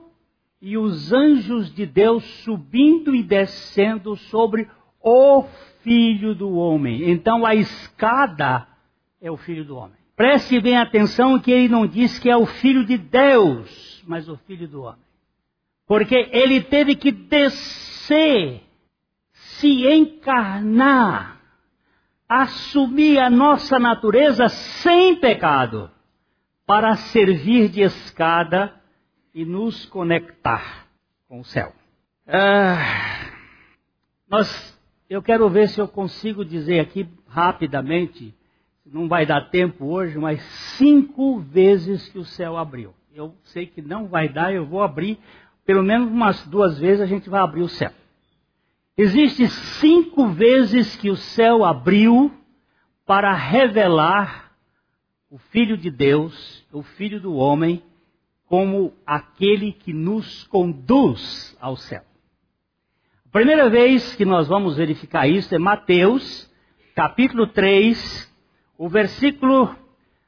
[0.62, 4.70] e os anjos de Deus subindo e descendo sobre
[5.02, 5.44] o
[5.82, 7.10] Filho do Homem.
[7.10, 8.68] Então a escada
[9.20, 9.98] é o Filho do Homem.
[10.16, 14.38] Preste bem atenção que ele não diz que é o Filho de Deus, mas o
[14.38, 15.02] Filho do Homem.
[15.88, 18.62] Porque ele teve que descer,
[19.32, 21.42] se encarnar,
[22.28, 25.90] assumir a nossa natureza sem pecado,
[26.66, 28.74] para servir de escada
[29.34, 30.88] e nos conectar
[31.28, 31.74] com o céu.
[32.28, 32.78] Ah,
[34.30, 34.72] nós
[35.12, 38.34] eu quero ver se eu consigo dizer aqui rapidamente,
[38.86, 40.42] não vai dar tempo hoje, mas
[40.78, 42.94] cinco vezes que o céu abriu.
[43.14, 45.20] Eu sei que não vai dar, eu vou abrir,
[45.66, 47.92] pelo menos umas duas vezes a gente vai abrir o céu.
[48.98, 52.32] Existem cinco vezes que o céu abriu
[53.06, 54.51] para revelar
[55.32, 57.82] o Filho de Deus, o Filho do homem,
[58.48, 62.04] como aquele que nos conduz ao céu.
[63.32, 66.52] Primeira vez que nós vamos verificar isso é Mateus,
[66.94, 68.30] capítulo 3,
[68.78, 69.74] o versículo.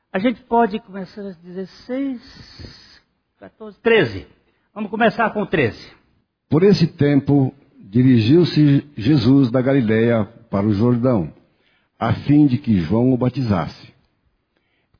[0.09, 3.01] A gente pode começar a 16,
[3.39, 4.25] 14, 13.
[4.73, 5.91] Vamos começar com 13.
[6.49, 11.33] Por esse tempo, dirigiu-se Jesus da Galiléia para o Jordão,
[11.99, 13.92] a fim de que João o batizasse.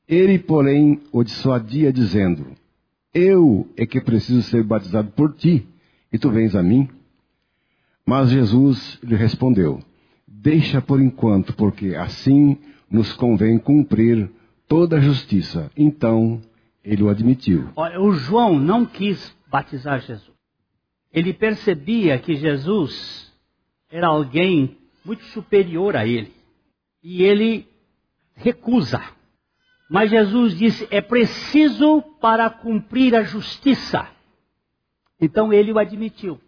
[0.07, 2.47] Ele, porém, o dissuadia, dizendo:
[3.13, 5.67] Eu é que preciso ser batizado por ti,
[6.11, 6.89] e tu vens a mim?
[8.05, 9.79] Mas Jesus lhe respondeu:
[10.27, 12.57] Deixa por enquanto, porque assim
[12.89, 14.29] nos convém cumprir
[14.67, 15.71] toda a justiça.
[15.75, 16.41] Então
[16.83, 17.69] ele o admitiu.
[17.75, 20.33] O João não quis batizar Jesus.
[21.11, 23.31] Ele percebia que Jesus
[23.89, 26.33] era alguém muito superior a ele.
[27.03, 27.67] E ele
[28.35, 29.01] recusa.
[29.93, 34.07] Mas Jesus disse: é preciso para cumprir a justiça.
[35.21, 36.39] Então ele o admitiu.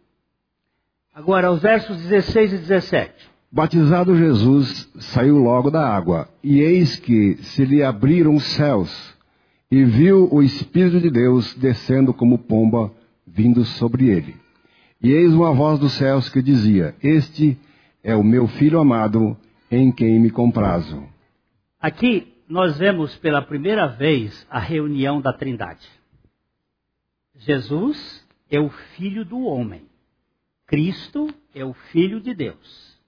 [1.14, 3.14] Agora, os versos 16 e 17.
[3.52, 9.16] Batizado Jesus, saiu logo da água, e eis que se lhe abriram os céus,
[9.70, 12.92] e viu o Espírito de Deus descendo como pomba,
[13.28, 14.36] vindo sobre ele.
[15.00, 17.56] E eis uma voz dos céus que dizia: Este
[18.04, 19.38] é o meu filho amado,
[19.70, 21.04] em quem me comprazo.
[21.80, 25.88] Aqui nós vemos pela primeira vez a reunião da Trindade.
[27.36, 29.88] Jesus é o filho do homem.
[30.68, 33.00] Cristo é o Filho de Deus.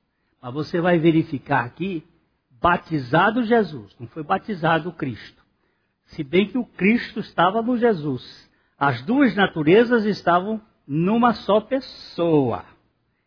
[0.42, 2.04] Mas você vai verificar aqui,
[2.52, 5.44] batizado Jesus, não foi batizado Cristo.
[6.06, 8.48] Se bem que o Cristo estava no Jesus.
[8.78, 12.64] As duas naturezas estavam numa só pessoa.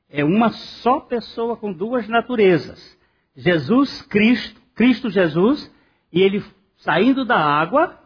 [0.09, 2.99] É uma só pessoa com duas naturezas.
[3.37, 5.71] Jesus, Cristo, Cristo Jesus,
[6.13, 6.45] e ele
[6.79, 7.99] saindo da água,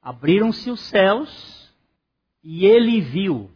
[0.00, 1.74] abriram-se os céus,
[2.42, 3.50] e ele viu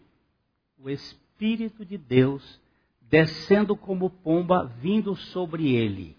[0.79, 2.61] o Espírito de Deus
[3.03, 6.17] descendo como pomba vindo sobre ele.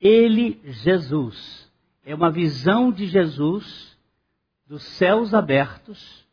[0.00, 1.70] Ele, Jesus,
[2.04, 3.98] é uma visão de Jesus
[4.66, 6.26] dos céus abertos,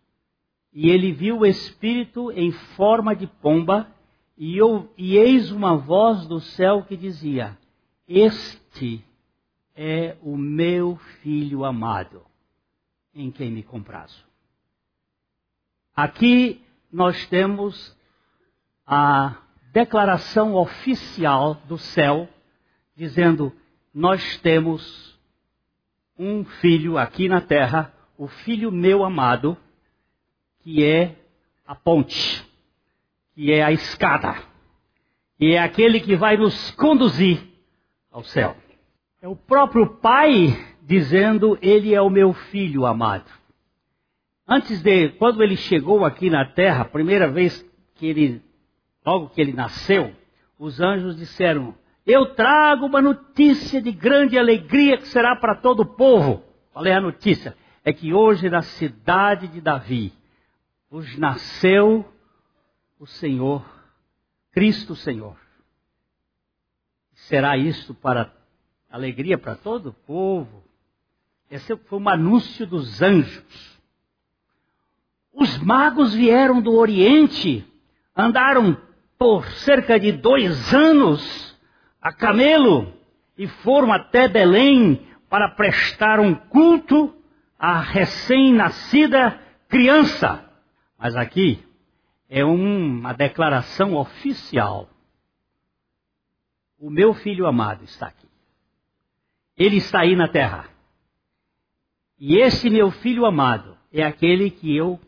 [0.71, 3.89] e ele viu o Espírito em forma de pomba,
[4.37, 7.58] e, eu, e eis uma voz do céu que dizia:
[8.08, 9.03] Este
[9.78, 12.23] é o meu filho amado,
[13.13, 14.25] em quem me comprazo.
[15.96, 16.60] Aqui
[16.92, 17.96] nós temos
[18.86, 19.38] a
[19.71, 22.28] declaração oficial do céu,
[22.96, 23.54] dizendo:
[23.94, 25.15] Nós temos
[26.17, 29.56] um filho aqui na terra, o filho meu amado,
[30.62, 31.15] que é
[31.67, 32.44] a ponte,
[33.36, 34.42] que é a escada,
[35.38, 37.40] que é aquele que vai nos conduzir
[38.12, 38.56] ao céu.
[39.21, 43.29] É o próprio Pai dizendo: Ele é o meu filho amado.
[44.47, 47.65] Antes de, quando ele chegou aqui na terra, a primeira vez
[47.95, 48.41] que ele,
[49.05, 50.13] logo que ele nasceu,
[50.57, 55.85] os anjos disseram: Eu trago uma notícia de grande alegria que será para todo o
[55.85, 56.43] povo.
[56.71, 57.57] Qual é a notícia?
[57.83, 60.13] É que hoje na cidade de Davi
[60.89, 62.05] vos nasceu
[62.99, 63.65] o Senhor,
[64.51, 65.35] Cristo Senhor.
[67.13, 68.37] Será isto para
[68.90, 70.63] alegria para todo o povo?
[71.50, 73.77] Esse foi um anúncio dos anjos.
[75.33, 77.65] Os magos vieram do Oriente,
[78.15, 78.75] andaram
[79.17, 81.56] por cerca de dois anos
[82.02, 82.94] a camelo
[83.38, 87.13] e foram até Belém para prestar um culto
[87.58, 90.44] à recém-nascida criança.
[90.98, 91.63] Mas aqui
[92.29, 94.90] é uma declaração oficial.
[96.79, 98.27] O meu filho amado está aqui.
[99.58, 100.69] Ele está aí na terra.
[102.19, 104.99] E esse meu filho amado é aquele que eu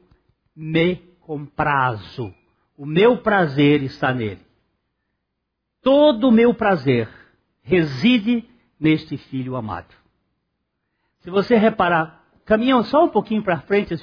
[0.55, 2.33] me comprazo.
[2.77, 4.41] O meu prazer está nele.
[5.81, 7.09] Todo o meu prazer
[7.61, 8.43] reside
[8.79, 9.93] neste filho amado.
[11.19, 13.93] Se você reparar, caminham só um pouquinho para frente,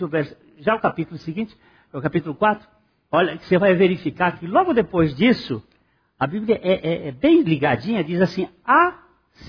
[0.58, 1.56] já o capítulo seguinte,
[1.92, 2.68] é o capítulo 4,
[3.10, 5.62] olha, você vai verificar que logo depois disso,
[6.18, 9.02] a Bíblia é, é, é bem ligadinha, diz assim, a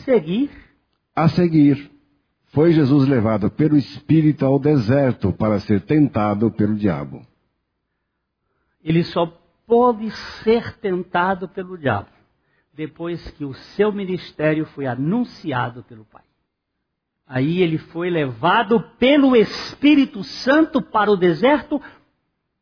[0.06, 0.67] seguir.
[1.18, 1.90] A seguir
[2.50, 7.26] foi Jesus levado pelo Espírito ao deserto para ser tentado pelo diabo.
[8.84, 9.26] Ele só
[9.66, 10.12] pôde
[10.44, 12.10] ser tentado pelo diabo
[12.72, 16.22] depois que o seu ministério foi anunciado pelo Pai.
[17.26, 21.82] Aí ele foi levado pelo Espírito Santo para o deserto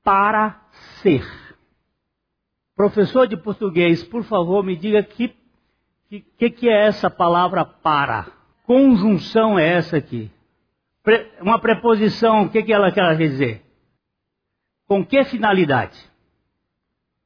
[0.01, 0.65] para
[1.01, 1.27] ser.
[2.73, 5.35] Professor de português, por favor, me diga que
[6.37, 8.44] que, que é essa palavra para?
[8.65, 10.31] Conjunção é essa aqui?
[11.39, 13.63] Uma preposição, o que, que ela quer dizer?
[14.87, 15.97] Com que finalidade?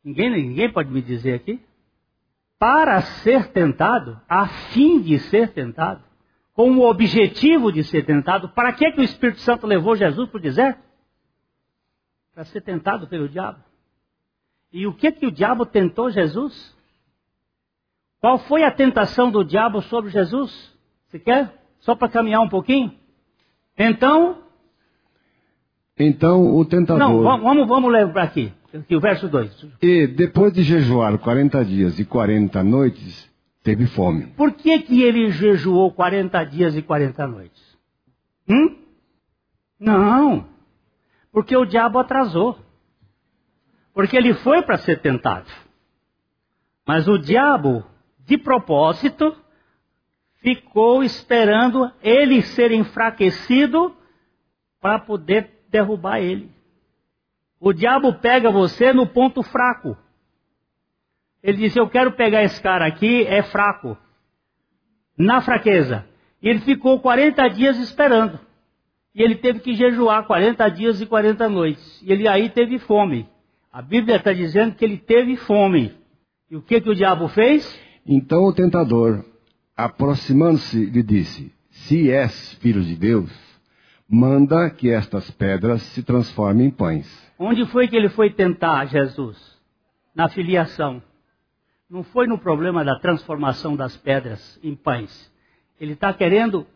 [0.03, 1.61] Ninguém, ninguém pode me dizer aqui?
[2.57, 6.03] Para ser tentado, a fim de ser tentado,
[6.53, 10.37] com o objetivo de ser tentado, para que, que o Espírito Santo levou Jesus para
[10.37, 10.81] o deserto?
[12.33, 13.63] Para ser tentado pelo diabo.
[14.71, 16.77] E o que que o diabo tentou Jesus?
[18.19, 20.77] Qual foi a tentação do diabo sobre Jesus?
[21.09, 21.51] Você quer?
[21.79, 22.93] Só para caminhar um pouquinho?
[23.77, 24.43] Então.
[25.97, 26.99] Então o tentador.
[26.99, 29.67] Não, vamos, vamos lembrar aqui, aqui, o verso 2.
[29.81, 33.29] E depois de jejuar 40 dias e 40 noites,
[33.63, 34.27] teve fome.
[34.27, 37.77] Por que, que ele jejuou 40 dias e 40 noites?
[38.47, 38.77] Hum?
[39.79, 40.45] Não.
[41.31, 42.57] Porque o diabo atrasou.
[43.93, 45.49] Porque ele foi para ser tentado.
[46.87, 47.83] Mas o diabo,
[48.25, 49.35] de propósito,
[50.41, 53.95] ficou esperando ele ser enfraquecido
[54.81, 56.51] para poder derrubar ele.
[57.59, 59.97] O diabo pega você no ponto fraco.
[61.43, 63.97] Ele disse: Eu quero pegar esse cara aqui, é fraco.
[65.17, 66.05] Na fraqueza.
[66.41, 68.39] E ele ficou 40 dias esperando.
[69.13, 72.01] E ele teve que jejuar 40 dias e 40 noites.
[72.01, 73.27] E ele aí teve fome.
[73.71, 75.93] A Bíblia está dizendo que ele teve fome.
[76.49, 77.79] E o que, que o diabo fez?
[78.05, 79.25] Então o tentador
[79.79, 83.31] aproximando-se, lhe disse: Se és filho de Deus,
[84.07, 87.07] manda que estas pedras se transformem em pães.
[87.37, 89.37] Onde foi que ele foi tentar Jesus?
[90.13, 91.01] Na filiação.
[91.89, 95.31] Não foi no problema da transformação das pedras em pães.
[95.79, 96.67] Ele está querendo,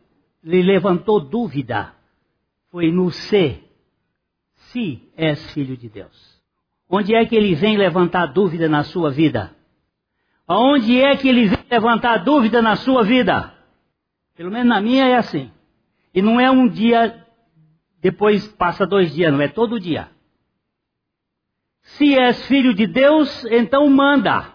[0.43, 1.93] lhe levantou dúvida.
[2.71, 3.69] Foi no ser.
[4.55, 6.41] Se és filho de Deus.
[6.89, 9.53] Onde é que ele vem levantar dúvida na sua vida?
[10.47, 13.51] Aonde é que ele vem levantar dúvida na sua vida?
[14.35, 15.51] Pelo menos na minha é assim.
[16.13, 17.25] E não é um dia,
[18.01, 20.09] depois passa dois dias, não é todo dia.
[21.81, 24.45] Se és filho de Deus, então manda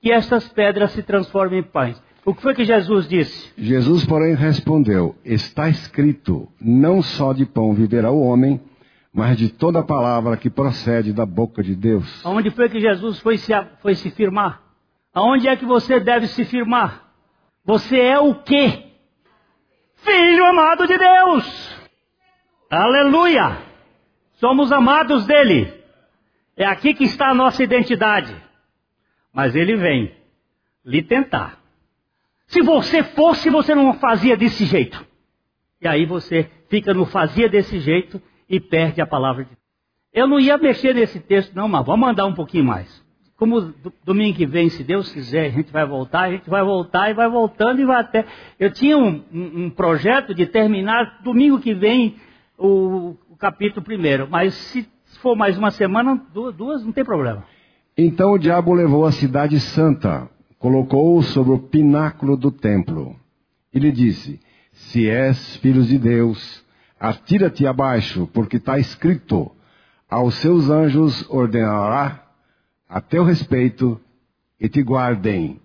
[0.00, 2.02] que estas pedras se transformem em pães.
[2.24, 3.52] O que foi que Jesus disse?
[3.56, 8.60] Jesus, porém, respondeu: Está escrito: Não só de pão viverá o homem,
[9.12, 12.24] mas de toda palavra que procede da boca de Deus.
[12.24, 14.71] Aonde foi que Jesus foi se, foi se firmar?
[15.14, 17.12] Aonde é que você deve se firmar?
[17.64, 18.86] Você é o quê?
[19.96, 21.78] Filho amado de Deus.
[22.70, 23.58] Aleluia!
[24.34, 25.72] Somos amados dele.
[26.56, 28.34] É aqui que está a nossa identidade.
[29.32, 30.14] Mas ele vem
[30.84, 31.58] lhe tentar.
[32.46, 35.06] Se você fosse, você não fazia desse jeito.
[35.80, 39.62] E aí você fica no fazia desse jeito e perde a palavra de Deus.
[40.12, 43.01] Eu não ia mexer nesse texto, não, mas vamos andar um pouquinho mais.
[43.42, 43.74] Como
[44.04, 47.12] domingo que vem, se Deus quiser, a gente vai voltar, a gente vai voltar e
[47.12, 48.24] vai voltando e vai até.
[48.56, 52.14] Eu tinha um, um, projeto de terminar domingo que vem
[52.56, 54.28] o, o capítulo primeiro.
[54.30, 54.88] Mas se
[55.20, 57.42] for mais uma semana, duas, não tem problema.
[57.98, 60.30] Então o diabo levou a cidade santa,
[60.60, 63.16] colocou-o sobre o pináculo do templo
[63.74, 64.38] e lhe disse:
[64.70, 66.64] Se és filho de Deus,
[67.00, 69.50] atira-te abaixo, porque está escrito:
[70.08, 72.21] aos seus anjos ordenará
[72.92, 73.98] a teu respeito
[74.60, 75.58] e te guardem,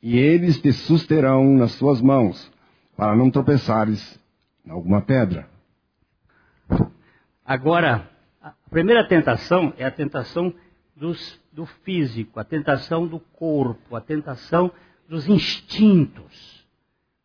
[0.00, 2.52] e eles te susterão nas suas mãos,
[2.96, 4.20] para não tropeçares
[4.64, 5.48] em alguma pedra.
[7.44, 8.08] Agora,
[8.40, 10.54] a primeira tentação é a tentação
[10.94, 14.70] dos, do físico, a tentação do corpo, a tentação
[15.08, 16.64] dos instintos.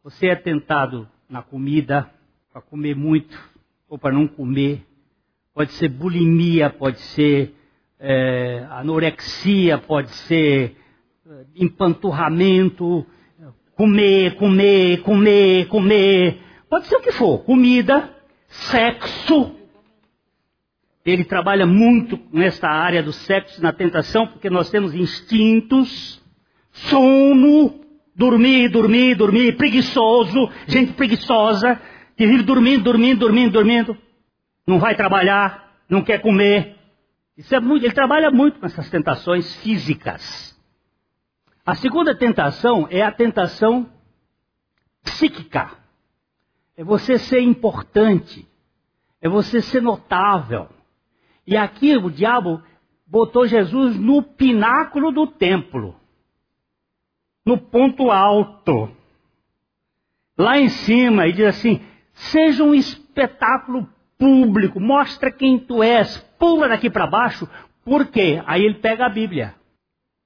[0.04, 2.10] Você é tentado na comida,
[2.52, 3.40] para comer muito
[3.88, 4.84] ou para não comer.
[5.54, 7.54] Pode ser bulimia, pode ser
[8.00, 10.76] é, anorexia, pode ser
[11.26, 13.06] é, empanturramento,
[13.76, 16.40] comer, comer, comer, comer.
[16.70, 18.14] Pode ser o que for, comida,
[18.48, 19.56] sexo.
[21.06, 26.22] Ele trabalha muito nesta área do sexo na tentação, porque nós temos instintos,
[26.72, 27.80] sono,
[28.14, 31.80] dormir, dormir, dormir, preguiçoso, gente preguiçosa,
[32.18, 33.98] que vive dormindo, dormindo, dormindo, dormindo,
[34.66, 36.77] não vai trabalhar, não quer comer.
[37.52, 40.58] É muito, ele trabalha muito com essas tentações físicas.
[41.64, 43.92] A segunda tentação é a tentação
[45.04, 45.72] psíquica.
[46.76, 48.48] É você ser importante,
[49.22, 50.70] é você ser notável,
[51.46, 52.62] e aqui o diabo
[53.06, 55.96] botou Jesus no pináculo do templo,
[57.46, 58.92] no ponto alto,
[60.38, 61.82] lá em cima, e diz assim:
[62.14, 67.48] seja um espetáculo público, mostra quem tu és, pula daqui para baixo,
[67.84, 68.42] por quê?
[68.46, 69.56] Aí ele pega a Bíblia.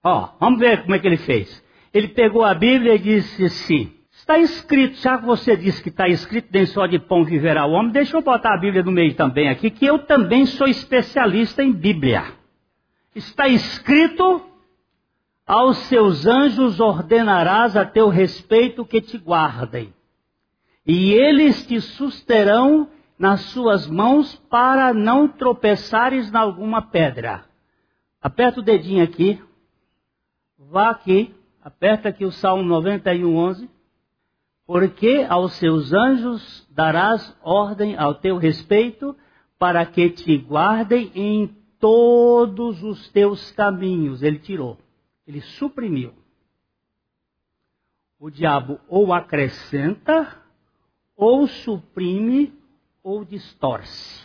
[0.03, 1.63] Ó, vamos ver como é que ele fez.
[1.93, 6.07] Ele pegou a Bíblia e disse assim: Está escrito, já que você disse que está
[6.07, 9.13] escrito, nem só de pão viverá o homem, deixa eu botar a Bíblia no meio
[9.13, 12.23] também aqui, que eu também sou especialista em Bíblia.
[13.15, 14.41] Está escrito,
[15.45, 19.93] aos seus anjos ordenarás a teu respeito que te guardem,
[20.85, 22.89] e eles te susterão
[23.21, 27.45] nas suas mãos para não tropeçares em alguma pedra.
[28.19, 29.39] Aperta o dedinho aqui,
[30.57, 33.69] vá aqui, aperta aqui o Salmo 91, 11
[34.65, 39.13] porque aos seus anjos darás ordem ao teu respeito,
[39.59, 41.47] para que te guardem em
[41.77, 44.23] todos os teus caminhos.
[44.23, 44.77] Ele tirou,
[45.27, 46.13] ele suprimiu.
[48.17, 50.41] O diabo ou acrescenta,
[51.17, 52.60] ou suprime,
[53.03, 54.21] ou distorce.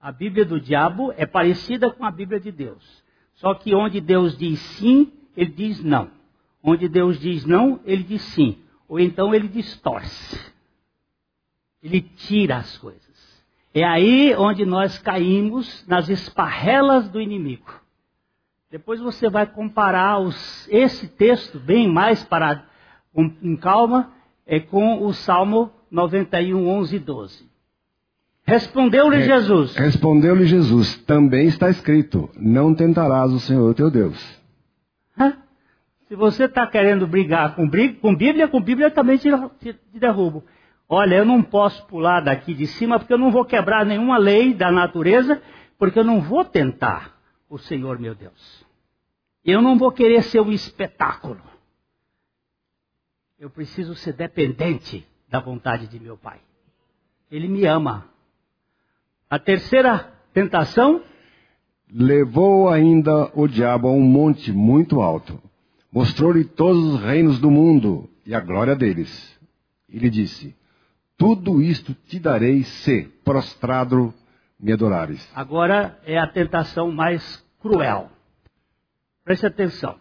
[0.00, 3.02] A Bíblia do diabo é parecida com a Bíblia de Deus.
[3.34, 6.10] Só que onde Deus diz sim, ele diz não.
[6.62, 10.52] Onde Deus diz não, ele diz sim ou então ele distorce.
[11.82, 13.02] Ele tira as coisas.
[13.74, 17.80] É aí onde nós caímos nas esparrelas do inimigo.
[18.70, 22.64] Depois você vai comparar os, esse texto, bem mais para
[23.12, 24.12] com, com calma,
[24.46, 27.50] é com o Salmo 91, 11 e 12.
[28.46, 29.74] Respondeu-lhe Jesus.
[29.74, 30.98] Respondeu-lhe Jesus.
[31.04, 34.42] Também está escrito: Não tentarás o Senhor teu Deus.
[35.18, 35.38] Hã?
[36.08, 37.68] Se você está querendo brigar com,
[38.00, 40.44] com Bíblia, com Bíblia também te, te, te derrubo.
[40.86, 44.52] Olha, eu não posso pular daqui de cima porque eu não vou quebrar nenhuma lei
[44.52, 45.40] da natureza,
[45.78, 47.18] porque eu não vou tentar
[47.48, 48.64] o Senhor meu Deus.
[49.42, 51.40] Eu não vou querer ser um espetáculo.
[53.38, 56.40] Eu preciso ser dependente da vontade de meu Pai.
[57.30, 58.13] Ele me ama.
[59.34, 61.02] A terceira tentação
[61.92, 65.42] levou ainda o diabo a um monte muito alto
[65.90, 69.36] Mostrou-lhe todos os reinos do mundo e a glória deles.
[69.88, 70.56] E lhe disse:
[71.16, 74.14] Tudo isto te darei se, prostrado,
[74.56, 75.28] me adorares.
[75.34, 78.12] Agora é a tentação mais cruel.
[79.24, 79.98] Preste atenção.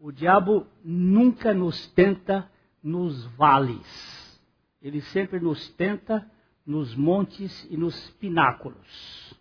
[0.00, 2.50] O diabo nunca nos tenta
[2.82, 4.40] nos vales.
[4.82, 6.28] Ele sempre nos tenta
[6.66, 9.34] nos montes e nos pináculos.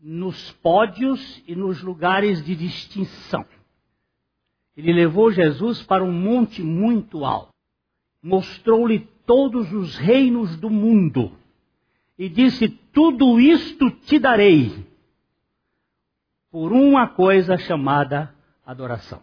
[0.00, 3.44] Nos pódios e nos lugares de distinção.
[4.76, 7.52] Ele levou Jesus para um monte muito alto,
[8.22, 11.36] mostrou-lhe todos os reinos do mundo
[12.16, 14.86] e disse: Tudo isto te darei
[16.50, 18.34] por uma coisa chamada
[18.64, 19.22] adoração.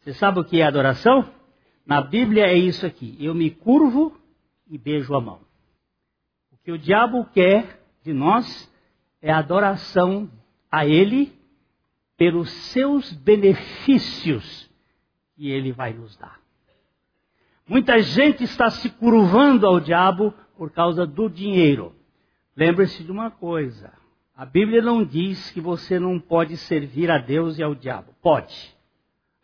[0.00, 1.28] Você sabe o que é adoração?
[1.84, 4.16] Na Bíblia é isso aqui: eu me curvo
[4.68, 5.40] e beijo a mão.
[6.52, 8.72] O que o diabo quer de nós
[9.22, 10.30] é adoração
[10.70, 11.36] a Ele
[12.16, 14.70] pelos seus benefícios
[15.36, 16.40] que ele vai nos dar.
[17.68, 21.94] Muita gente está se curvando ao diabo por causa do dinheiro.
[22.56, 23.92] Lembre-se de uma coisa:
[24.34, 28.14] a Bíblia não diz que você não pode servir a Deus e ao diabo.
[28.22, 28.74] Pode.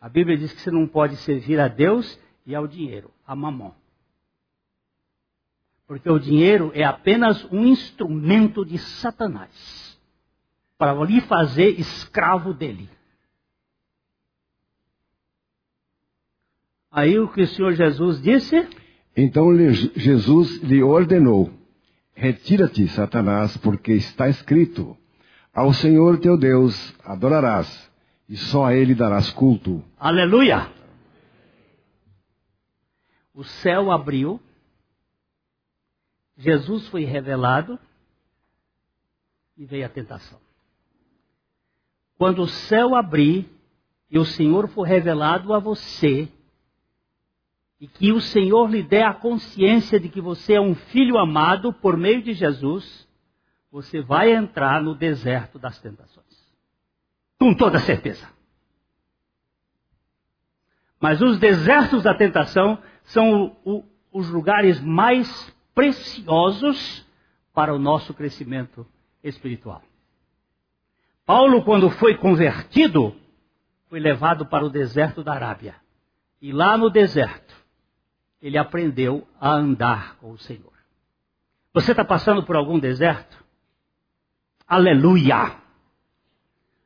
[0.01, 3.75] A Bíblia diz que você não pode servir a Deus e ao dinheiro, a mamão.
[5.87, 9.99] Porque o dinheiro é apenas um instrumento de Satanás
[10.79, 12.89] para lhe fazer escravo dele.
[16.91, 18.69] Aí o que o Senhor Jesus disse?
[19.17, 19.49] Então
[19.97, 21.51] Jesus lhe ordenou:
[22.15, 24.97] Retira-te, Satanás, porque está escrito:
[25.55, 27.91] Ao Senhor teu Deus adorarás,
[28.29, 29.83] e só a ele darás culto.
[29.99, 30.69] Aleluia!
[33.35, 34.39] O céu abriu,
[36.37, 37.79] Jesus foi revelado
[39.57, 40.41] e veio a tentação.
[42.17, 43.49] Quando o céu abrir
[44.11, 46.29] e o Senhor for revelado a você,
[47.81, 51.73] e que o Senhor lhe dê a consciência de que você é um filho amado
[51.73, 53.09] por meio de Jesus,
[53.73, 56.25] você vai entrar no deserto das tentações.
[57.41, 58.29] Com toda certeza.
[61.01, 67.07] Mas os desertos da tentação são o, o, os lugares mais preciosos
[67.53, 68.87] para o nosso crescimento
[69.23, 69.83] espiritual.
[71.25, 73.15] Paulo, quando foi convertido,
[73.89, 75.77] foi levado para o deserto da Arábia.
[76.41, 77.55] E lá no deserto,
[78.41, 80.73] ele aprendeu a andar com o Senhor.
[81.73, 83.43] Você está passando por algum deserto?
[84.67, 85.57] Aleluia!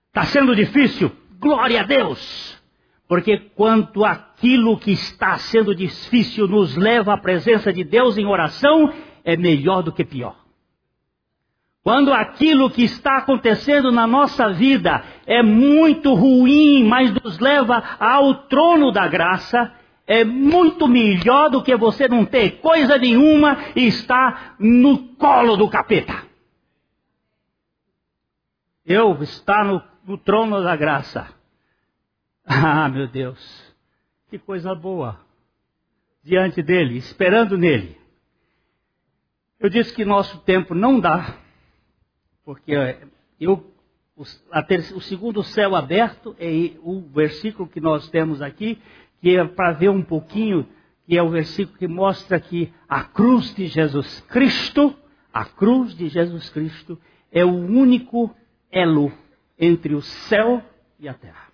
[0.09, 1.11] Está sendo difícil?
[1.39, 2.55] Glória a Deus!
[3.09, 8.92] Porque quanto aquilo que está sendo difícil nos leva à presença de Deus em oração,
[9.24, 10.36] é melhor do que pior.
[11.86, 18.34] Quando aquilo que está acontecendo na nossa vida é muito ruim, mas nos leva ao
[18.48, 19.72] trono da graça,
[20.04, 25.68] é muito melhor do que você não ter coisa nenhuma e estar no colo do
[25.68, 26.24] capeta.
[28.84, 31.36] Eu estar no, no trono da graça.
[32.47, 33.74] Ah, meu Deus,
[34.30, 35.20] que coisa boa.
[36.22, 37.97] Diante dele, esperando nele.
[39.59, 41.38] Eu disse que nosso tempo não dá,
[42.44, 42.72] porque
[43.40, 43.68] eu,
[44.16, 44.24] o,
[44.68, 48.80] ter, o segundo céu aberto é o versículo que nós temos aqui,
[49.20, 50.68] que é para ver um pouquinho,
[51.05, 54.94] que é o versículo que mostra que a cruz de Jesus Cristo,
[55.32, 56.99] a cruz de Jesus Cristo,
[57.32, 58.34] é o único
[58.70, 59.12] elo
[59.59, 60.62] entre o céu
[61.01, 61.45] e a terra.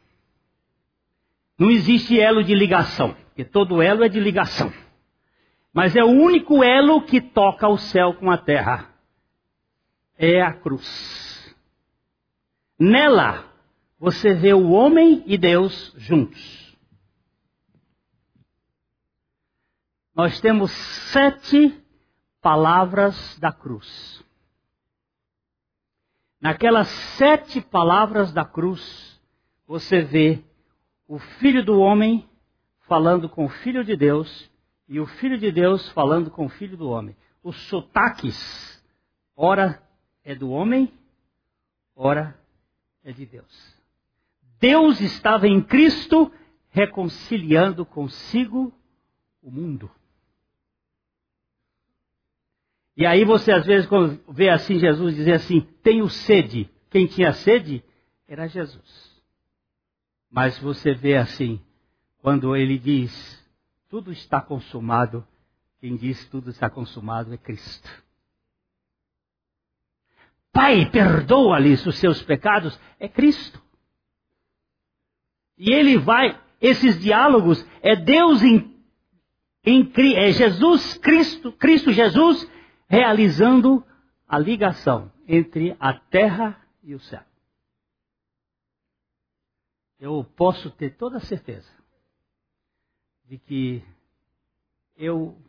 [1.59, 4.72] Não existe elo de ligação, porque todo elo é de ligação.
[5.72, 8.90] Mas é o único elo que toca o céu com a terra.
[10.16, 11.57] É a cruz.
[12.78, 13.44] Nela,
[13.98, 16.62] você vê o homem e Deus juntos.
[20.14, 20.70] nós temos
[21.11, 21.82] sete
[22.40, 24.22] palavras da cruz.
[26.40, 29.20] Naquelas sete palavras da cruz,
[29.66, 30.44] você vê
[31.07, 32.28] o Filho do Homem
[32.88, 34.50] falando com o Filho de Deus
[34.88, 37.16] e o Filho de Deus falando com o Filho do Homem.
[37.42, 38.82] Os sotaques,
[39.36, 39.82] ora
[40.24, 40.92] é do homem,
[41.96, 42.38] ora
[43.03, 43.76] é de Deus.
[44.61, 46.32] Deus estava em Cristo
[46.70, 48.72] reconciliando consigo
[49.42, 49.90] o mundo.
[52.96, 53.88] E aí você às vezes
[54.28, 56.70] vê assim Jesus dizer assim, tenho sede.
[56.90, 57.82] Quem tinha sede
[58.28, 59.11] era Jesus.
[60.33, 61.61] Mas você vê assim,
[62.22, 63.47] quando ele diz,
[63.91, 65.26] tudo está consumado,
[65.78, 67.87] quem diz tudo está consumado é Cristo.
[70.51, 73.62] Pai, perdoa-lhes os seus pecados, é Cristo.
[75.59, 78.74] E ele vai, esses diálogos, é Deus em,
[79.64, 82.51] em é Jesus Cristo, Cristo Jesus
[82.89, 83.85] realizando
[84.26, 87.22] a ligação entre a terra e o céu.
[90.03, 91.70] Eu posso ter toda a certeza
[93.24, 93.84] de que
[94.96, 95.40] eu,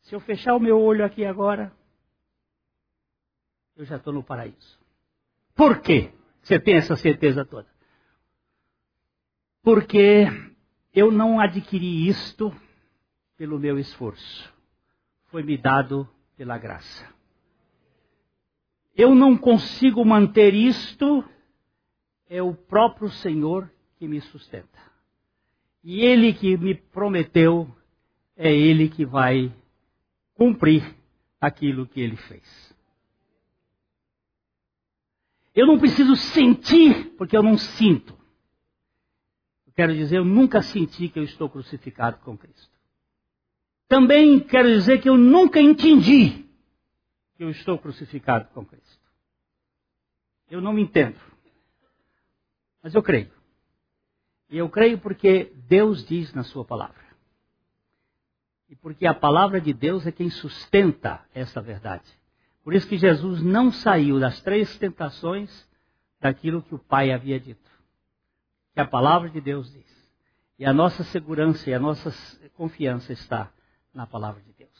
[0.00, 1.70] se eu fechar o meu olho aqui agora,
[3.76, 4.80] eu já estou no paraíso.
[5.54, 6.14] Por quê?
[6.40, 7.68] Você tem essa certeza toda?
[9.62, 10.24] Porque
[10.94, 12.50] eu não adquiri isto
[13.36, 14.50] pelo meu esforço.
[15.26, 17.06] Foi me dado pela graça.
[18.94, 21.22] Eu não consigo manter isto,
[22.30, 23.70] é o próprio Senhor
[24.00, 24.80] que me sustenta.
[25.84, 27.70] E Ele que me prometeu,
[28.34, 29.54] é Ele que vai
[30.32, 30.96] cumprir
[31.38, 32.74] aquilo que Ele fez.
[35.54, 38.18] Eu não preciso sentir, porque eu não sinto.
[39.66, 42.70] Eu quero dizer, eu nunca senti que eu estou crucificado com Cristo.
[43.86, 46.46] Também quero dizer que eu nunca entendi
[47.36, 49.04] que eu estou crucificado com Cristo.
[50.50, 51.20] Eu não me entendo.
[52.82, 53.39] Mas eu creio.
[54.50, 57.00] E eu creio porque Deus diz na Sua palavra.
[58.68, 62.04] E porque a palavra de Deus é quem sustenta essa verdade.
[62.62, 65.68] Por isso que Jesus não saiu das três tentações
[66.20, 67.70] daquilo que o Pai havia dito.
[68.74, 69.90] Que a palavra de Deus diz.
[70.58, 72.12] E a nossa segurança e a nossa
[72.54, 73.50] confiança está
[73.94, 74.79] na palavra de Deus.